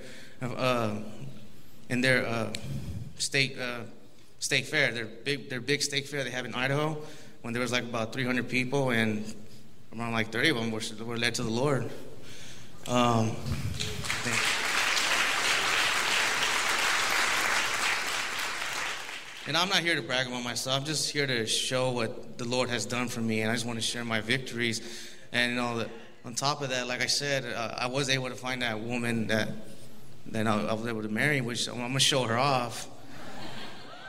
[0.43, 0.97] uh,
[1.89, 2.53] in their uh,
[3.19, 3.81] state uh,
[4.39, 4.93] state fair.
[4.93, 6.99] Their big their big state fair they have in Idaho.
[7.45, 9.23] When there was like about 300 people and
[9.95, 11.91] around like 30 of them were, were led to the Lord.
[12.89, 13.37] Um,
[19.47, 20.81] and I'm not here to brag about myself.
[20.81, 23.67] I'm just here to show what the Lord has done for me, and I just
[23.67, 24.81] want to share my victories.
[25.31, 25.85] And you know,
[26.25, 29.27] on top of that, like I said, uh, I was able to find that woman
[29.27, 29.51] that
[30.25, 32.89] then I, I was able to marry, which I'm gonna show her off.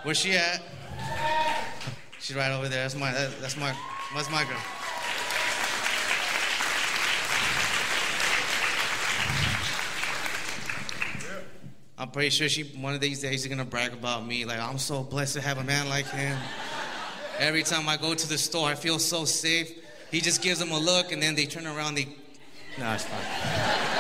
[0.04, 1.45] Where's she at?
[2.26, 2.82] She's right over there.
[2.82, 3.72] That's my that, that's my
[4.16, 4.58] that's my girl.
[12.00, 14.44] I'm pretty sure she one of these days she's gonna brag about me.
[14.44, 16.36] Like I'm so blessed to have a man like him.
[17.38, 19.72] Every time I go to the store, I feel so safe.
[20.10, 21.94] He just gives them a look, and then they turn around.
[21.94, 22.08] They,
[22.80, 23.96] no, it's fine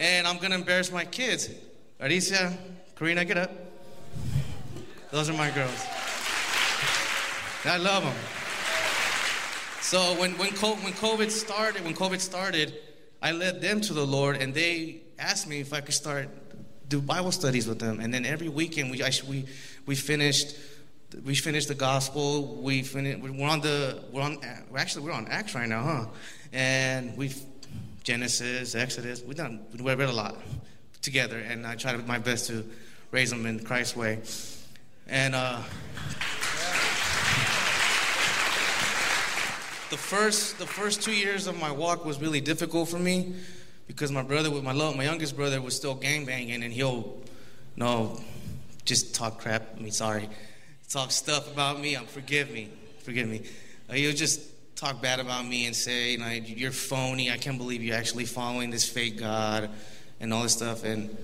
[0.00, 1.50] and I'm gonna embarrass my kids.
[2.00, 2.58] Alicia,
[2.96, 3.52] Karina, get up.
[5.12, 5.86] Those are my girls.
[7.64, 8.14] I love them.
[9.82, 12.74] So when when when COVID started, when COVID started,
[13.22, 16.28] I led them to the Lord, and they asked me if I could start
[16.88, 18.00] do Bible studies with them.
[18.00, 19.46] And then every weekend we we
[19.86, 20.56] we finished
[21.24, 22.56] we finished the gospel.
[22.62, 23.20] We finished.
[23.20, 24.38] We're on the we're on
[24.76, 26.06] actually we're on Acts right now, huh?
[26.52, 27.40] And we've
[28.02, 29.22] Genesis, Exodus.
[29.22, 30.36] We've done, we read a lot
[31.02, 32.64] together, and I try my best to
[33.10, 34.20] raise them in Christ's way.
[35.06, 35.62] And uh,
[39.90, 43.34] the first the first two years of my walk was really difficult for me
[43.88, 47.18] because my brother, with my love, my youngest brother, was still gang banging, and he'll,
[47.74, 48.20] no,
[48.84, 49.64] just talk crap.
[49.76, 50.28] I mean, sorry,
[50.88, 51.96] talk stuff about me.
[51.96, 52.70] Um, forgive me,
[53.00, 53.42] forgive me.
[53.88, 54.40] Uh, he'll just
[54.76, 57.32] talk bad about me and say, you know, you're phony.
[57.32, 59.68] I can't believe you're actually following this fake God
[60.20, 60.84] and all this stuff.
[60.84, 61.16] And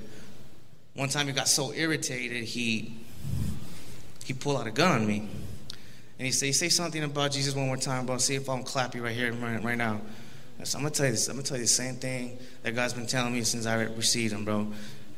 [0.94, 2.96] one time he got so irritated, he
[4.24, 5.28] he pulled out a gun on me.
[6.18, 8.16] And he said, say something about Jesus one more time, bro.
[8.18, 10.00] See if I'll clap you right here, right, right now.
[10.64, 11.28] So I'm gonna tell you this.
[11.28, 14.32] I'm gonna tell you the same thing that God's been telling me since I received
[14.32, 14.72] Him, bro.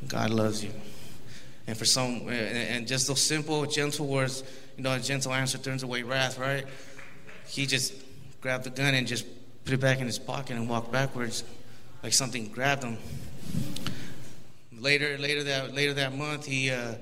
[0.08, 0.72] God loves you.
[1.68, 4.42] And for some, and just those simple, gentle words,
[4.76, 6.66] you know, a gentle answer turns away wrath, right?
[7.46, 7.94] He just
[8.40, 9.26] grabbed the gun and just
[9.64, 11.44] put it back in his pocket and walked backwards
[12.02, 12.96] like something grabbed him.
[14.72, 16.94] Later, later that later that month, he uh,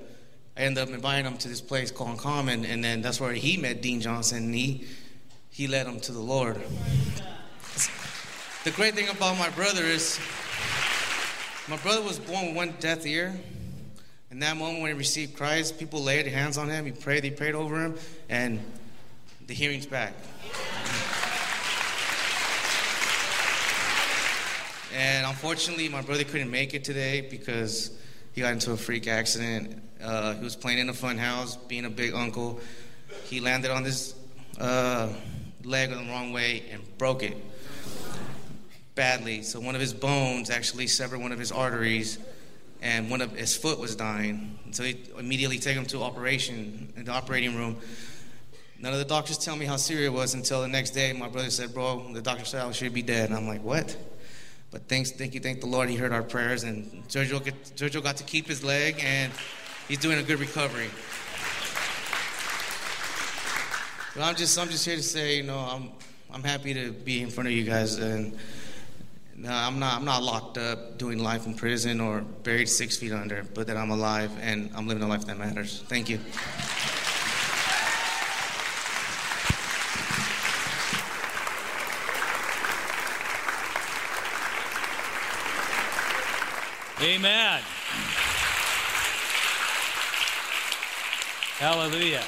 [0.57, 3.59] I ended up inviting him to this place called Common, and then that's where he
[3.59, 4.45] met Dean Johnson.
[4.45, 4.87] And he
[5.51, 6.61] he led him to the Lord.
[8.65, 10.19] The great thing about my brother is
[11.69, 13.39] my brother was born with one deaf ear.
[14.31, 16.85] In that moment when he received Christ, people laid hands on him.
[16.85, 17.95] He prayed, he prayed over him,
[18.29, 18.61] and
[19.47, 20.15] the hearing's back.
[24.95, 27.91] And unfortunately, my brother couldn't make it today because
[28.33, 29.83] he got into a freak accident.
[30.03, 32.61] Uh, he was playing in a fun house, being a big uncle.
[33.25, 34.15] He landed on this
[34.61, 35.09] uh,
[35.65, 37.37] leg the wrong way and broke it
[38.95, 39.43] badly.
[39.43, 42.19] So one of his bones actually severed one of his arteries,
[42.83, 44.59] and one of his foot was dying.
[44.73, 47.77] So he immediately take him to operation in the operating room.
[48.79, 51.13] None of the doctors tell me how serious it was until the next day.
[51.13, 53.97] My brother said, "Bro, the doctor said I should be dead." And I'm like, "What?"
[54.71, 58.25] But thanks, thank you, thank the Lord, He heard our prayers, and Sergio got to
[58.25, 59.33] keep his leg, and
[59.89, 60.91] he's doing a good recovery.
[64.15, 65.91] But I'm just, I'm just here to say, you know, I'm,
[66.33, 68.37] I'm happy to be in front of you guys, and
[69.37, 73.13] no, I'm not, I'm not locked up doing life in prison or buried six feet
[73.13, 75.85] under, but that I'm alive and I'm living a life that matters.
[75.89, 76.19] Thank you.
[87.03, 87.63] Amen.
[91.59, 92.23] Hallelujah.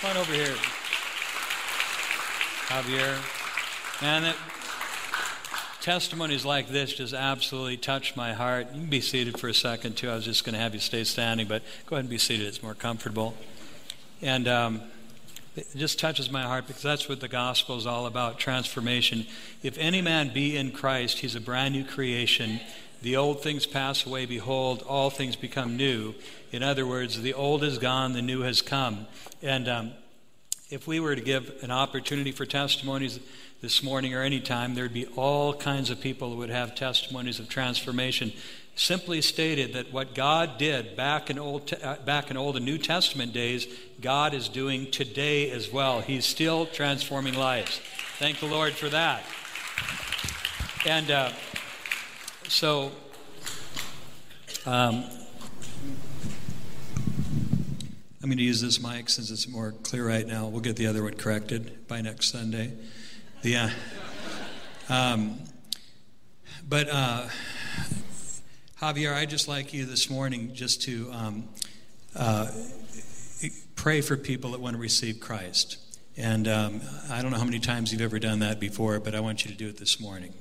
[0.00, 0.54] Come on over here.
[2.66, 4.02] Javier.
[4.02, 4.36] Man, that
[5.80, 8.66] testimonies like this just absolutely touch my heart.
[8.74, 10.10] You can be seated for a second, too.
[10.10, 12.46] I was just going to have you stay standing, but go ahead and be seated.
[12.46, 13.34] It's more comfortable.
[14.20, 14.82] And um,
[15.56, 19.26] it just touches my heart because that's what the gospel is all about transformation.
[19.62, 22.60] If any man be in Christ, he's a brand new creation
[23.04, 26.14] the old things pass away, behold, all things become new.
[26.52, 29.06] In other words, the old is gone, the new has come.
[29.42, 29.92] And um,
[30.70, 33.20] if we were to give an opportunity for testimonies
[33.60, 37.38] this morning or any time, there'd be all kinds of people who would have testimonies
[37.38, 38.32] of transformation.
[38.74, 42.78] Simply stated that what God did back in old, uh, back in Old and New
[42.78, 43.66] Testament days,
[44.00, 46.00] God is doing today as well.
[46.00, 47.82] He's still transforming lives.
[48.18, 49.22] Thank the Lord for that.
[50.86, 51.32] And uh,
[52.48, 52.92] so,
[54.66, 55.04] um,
[58.22, 60.46] I'm going to use this mic since it's more clear right now.
[60.46, 62.72] We'll get the other one corrected by next Sunday.
[63.42, 63.70] Yeah.
[64.88, 65.38] Um,
[66.66, 67.28] but uh,
[68.80, 71.48] Javier, I'd just like you this morning just to um,
[72.16, 72.50] uh,
[73.76, 75.78] pray for people that want to receive Christ.
[76.16, 76.80] And um,
[77.10, 79.50] I don't know how many times you've ever done that before, but I want you
[79.50, 80.32] to do it this morning.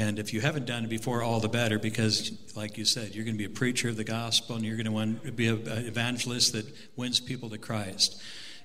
[0.00, 3.24] And if you haven't done it before, all the better, because, like you said, you're
[3.26, 6.54] going to be a preacher of the gospel and you're going to be an evangelist
[6.54, 6.64] that
[6.96, 8.18] wins people to Christ.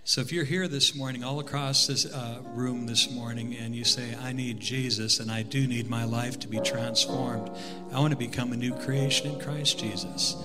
[0.05, 3.83] So if you're here this morning, all across this uh, room this morning, and you
[3.83, 7.51] say, I need Jesus and I do need my life to be transformed,
[7.91, 10.37] I want to become a new creation in Christ Jesus.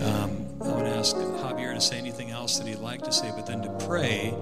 [0.00, 3.30] Um, I want to ask Javier to say anything else that he'd like to say,
[3.36, 4.32] but then to pray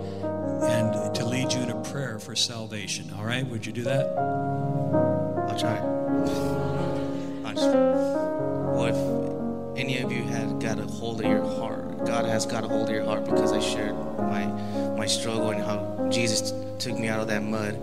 [0.62, 3.12] and to lead you in a prayer for salvation.
[3.18, 3.44] All right?
[3.44, 5.17] Would you do that?
[5.64, 12.26] I just, well, if any of you had got a hold of your heart, God
[12.26, 14.46] has got a hold of your heart because I shared my
[14.96, 17.76] my struggle and how Jesus took me out of that mud.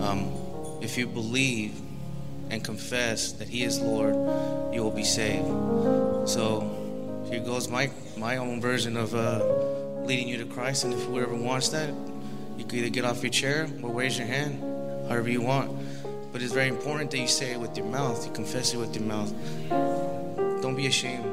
[0.00, 0.32] Um,
[0.80, 1.80] if you believe
[2.50, 4.14] and confess that He is Lord,
[4.74, 5.46] you will be saved.
[6.28, 9.44] So here goes my my own version of uh,
[10.04, 10.84] leading you to Christ.
[10.84, 11.88] And if whoever wants that,
[12.56, 14.60] you can either get off your chair or raise your hand,
[15.08, 15.70] however you want.
[16.32, 18.26] But it's very important that you say it with your mouth.
[18.26, 19.32] You confess it with your mouth.
[20.62, 21.24] Don't be ashamed.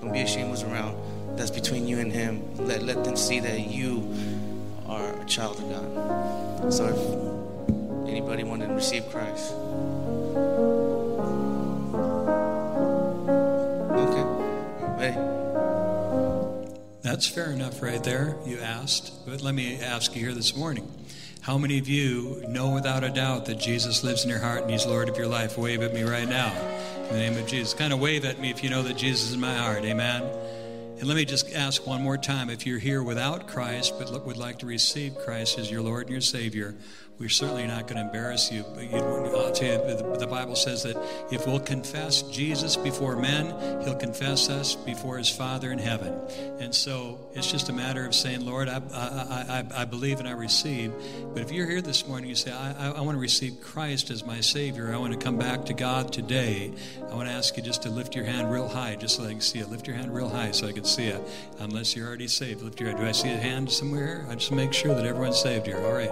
[0.00, 0.96] Don't be ashamed what's around.
[1.36, 2.42] That's between you and Him.
[2.56, 4.14] Let let them see that you
[4.86, 6.72] are a child of God.
[6.72, 9.52] So if anybody wanted to receive Christ.
[13.92, 14.24] Okay.
[14.98, 15.14] Hey.
[17.02, 19.26] That's fair enough right there, you asked.
[19.26, 20.90] But let me ask you here this morning.
[21.42, 24.70] How many of you know without a doubt that Jesus lives in your heart and
[24.70, 25.58] He's Lord of your life?
[25.58, 26.52] Wave at me right now.
[27.08, 27.74] In the name of Jesus.
[27.74, 29.84] Kind of wave at me if you know that Jesus is in my heart.
[29.84, 30.22] Amen.
[31.00, 34.36] And let me just ask one more time if you're here without Christ but would
[34.36, 36.76] like to receive Christ as your Lord and your Savior,
[37.18, 38.64] we're certainly not going to embarrass you.
[38.64, 40.96] I'll tell you, the, the Bible says that
[41.30, 43.46] if we'll confess Jesus before men,
[43.84, 46.14] He'll confess us before His Father in heaven.
[46.58, 50.28] And so it's just a matter of saying, Lord, I, I, I, I believe and
[50.28, 50.92] I receive.
[51.32, 54.24] But if you're here this morning, you say, I, I, want to receive Christ as
[54.24, 54.92] my Savior.
[54.92, 56.72] I want to come back to God today.
[57.10, 59.30] I want to ask you just to lift your hand real high, just so I
[59.30, 59.70] can see it.
[59.70, 61.20] Lift your hand real high so I can see it.
[61.60, 63.00] Unless you're already saved, lift your hand.
[63.00, 64.26] Do I see a hand somewhere?
[64.28, 65.78] I just make sure that everyone's saved here.
[65.78, 66.10] All right.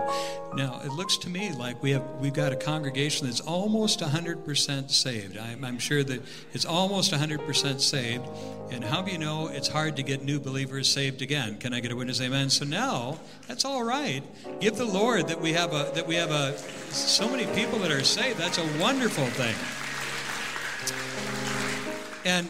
[0.55, 4.91] Now, it looks to me like we have we've got a congregation that's almost 100%
[4.91, 5.38] saved.
[5.38, 6.20] I'm, I'm sure that
[6.53, 8.24] it's almost 100% saved.
[8.72, 11.59] And how do you know it's hard to get new believers saved again?
[11.59, 12.20] Can I get a witness?
[12.20, 12.51] Amen.
[12.51, 14.22] So now that's all right.
[14.61, 17.93] Give the Lord that we have a that we have a so many people that
[17.93, 18.38] are saved.
[18.38, 19.55] That's a wonderful thing.
[22.24, 22.49] And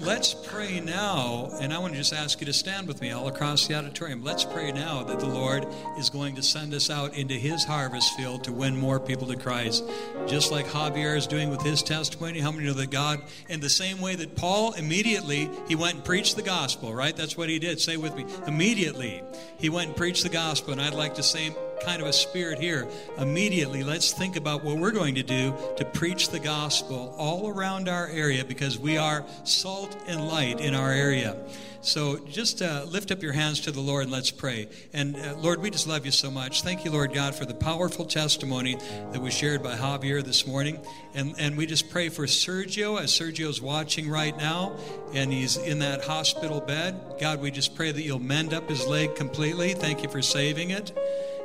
[0.00, 3.28] let's pray now, and I want to just ask you to stand with me all
[3.28, 4.24] across the auditorium.
[4.24, 5.66] Let's pray now that the Lord
[5.98, 9.36] is going to send us out into His harvest field to win more people to
[9.36, 9.84] Christ.
[10.26, 12.40] Just like Javier is doing with his testimony.
[12.40, 16.04] How many know that God, in the same way that Paul immediately, he went and
[16.04, 17.16] preached the gospel, right?
[17.16, 17.80] That's what he did.
[17.80, 18.24] Say with me.
[18.46, 19.22] Immediately,
[19.58, 22.58] he went and preached the gospel, and I'd like to say kind of a spirit
[22.58, 22.86] here.
[23.18, 27.88] Immediately, let's think about what we're going to do to preach the gospel all around
[27.88, 31.36] our area because we are salt and light in our area.
[31.84, 34.68] So just uh, lift up your hands to the Lord and let's pray.
[34.94, 36.62] And uh, Lord, we just love you so much.
[36.62, 38.78] Thank you, Lord God, for the powerful testimony
[39.12, 40.80] that was shared by Javier this morning.
[41.12, 44.76] And, and we just pray for Sergio as Sergio's watching right now
[45.12, 46.98] and he's in that hospital bed.
[47.20, 49.74] God, we just pray that you'll mend up his leg completely.
[49.74, 50.96] Thank you for saving it.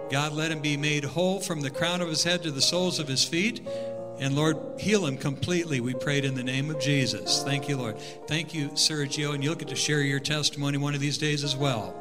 [0.09, 2.99] God, let him be made whole from the crown of his head to the soles
[2.99, 3.67] of his feet.
[4.19, 5.79] And Lord, heal him completely.
[5.79, 7.41] We prayed in the name of Jesus.
[7.43, 7.97] Thank you, Lord.
[8.27, 9.33] Thank you, Sergio.
[9.33, 11.95] And you'll get to share your testimony one of these days as well.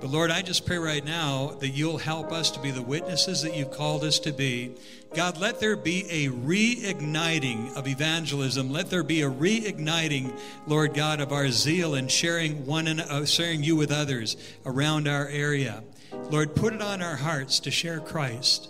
[0.00, 3.42] But Lord, I just pray right now that you'll help us to be the witnesses
[3.42, 4.76] that you've called us to be.
[5.12, 8.70] God, let there be a reigniting of evangelism.
[8.70, 10.38] Let there be a reigniting,
[10.68, 15.08] Lord God, of our zeal in sharing one and uh, sharing you with others around
[15.08, 15.82] our area.
[16.12, 18.68] Lord, put it on our hearts to share Christ.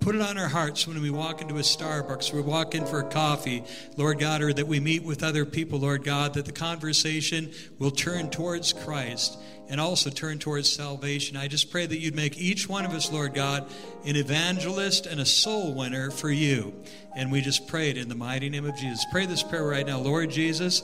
[0.00, 3.00] Put it on our hearts when we walk into a Starbucks, we walk in for
[3.00, 3.64] a coffee,
[3.96, 7.90] Lord God, or that we meet with other people, Lord God, that the conversation will
[7.90, 11.36] turn towards Christ and also turn towards salvation.
[11.36, 13.68] I just pray that you'd make each one of us, Lord God,
[14.04, 16.74] an evangelist and a soul winner for you.
[17.14, 19.04] And we just pray it in the mighty name of Jesus.
[19.10, 19.98] Pray this prayer right now.
[19.98, 20.82] Lord Jesus,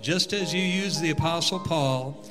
[0.00, 2.24] just as you used the Apostle Paul,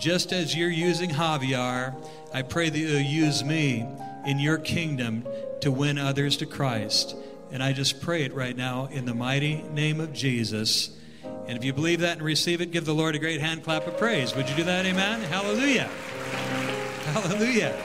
[0.00, 1.94] just as you're using Javier,
[2.32, 3.86] I pray that you'll use me
[4.26, 5.26] in your kingdom
[5.60, 7.14] to win others to Christ.
[7.52, 10.96] And I just pray it right now in the mighty name of Jesus.
[11.46, 13.86] And if you believe that and receive it, give the Lord a great hand clap
[13.86, 14.34] of praise.
[14.34, 14.86] Would you do that?
[14.86, 15.20] Amen.
[15.22, 15.90] Hallelujah.
[17.12, 17.76] Hallelujah.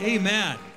[0.00, 0.69] Amen.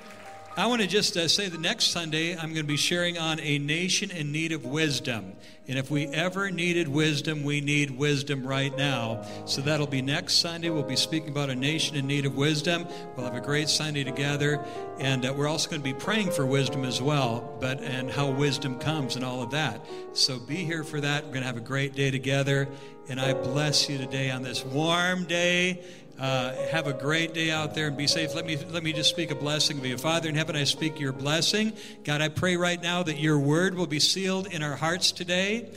[0.56, 3.40] I want to just uh, say the next Sunday I'm going to be sharing on
[3.40, 5.32] a nation in need of wisdom.
[5.66, 9.26] And if we ever needed wisdom, we need wisdom right now.
[9.46, 10.70] So that'll be next Sunday.
[10.70, 12.86] We'll be speaking about a nation in need of wisdom.
[13.16, 14.64] We'll have a great Sunday together.
[15.00, 18.30] And uh, we're also going to be praying for wisdom as well, but and how
[18.30, 19.84] wisdom comes and all of that.
[20.12, 21.24] So be here for that.
[21.24, 22.68] We're going to have a great day together.
[23.08, 25.82] And I bless you today on this warm day
[26.18, 28.34] uh, have a great day out there and be safe.
[28.34, 30.56] Let me let me just speak a blessing of you, Father in heaven.
[30.56, 31.72] I speak your blessing,
[32.04, 32.20] God.
[32.20, 35.68] I pray right now that your word will be sealed in our hearts today.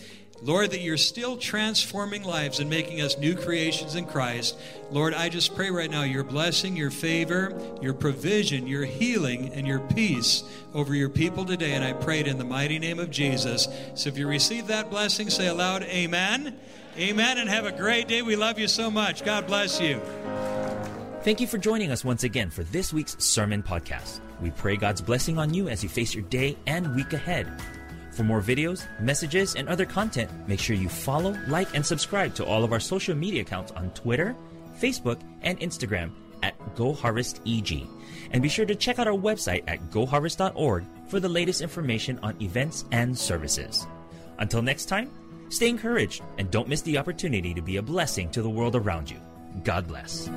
[0.44, 4.56] Lord, that you're still transforming lives and making us new creations in Christ.
[4.92, 9.66] Lord, I just pray right now your blessing, your favor, your provision, your healing, and
[9.66, 10.44] your peace
[10.76, 11.74] over your people today.
[11.74, 13.68] And I pray it in the mighty name of Jesus.
[13.96, 16.60] So if you receive that blessing, say aloud, Amen.
[16.98, 18.24] Amen, and have a great day.
[18.24, 19.24] We love you so much.
[19.24, 20.02] God bless you.
[21.22, 24.20] Thank you for joining us once again for this week's Sermon Podcast.
[24.42, 27.62] We pray God's blessing on you as you face your day and week ahead.
[28.12, 32.46] For more videos, messages, and other content, make sure you follow, like, and subscribe to
[32.46, 34.36] all of our social media accounts on Twitter,
[34.80, 37.88] Facebook, and Instagram at GoHarvestEG.
[38.32, 42.42] And be sure to check out our website at goharvest.org for the latest information on
[42.42, 43.86] events and services.
[44.40, 45.12] Until next time,
[45.50, 49.10] Stay encouraged and don't miss the opportunity to be a blessing to the world around
[49.10, 49.18] you.
[49.64, 50.30] God bless.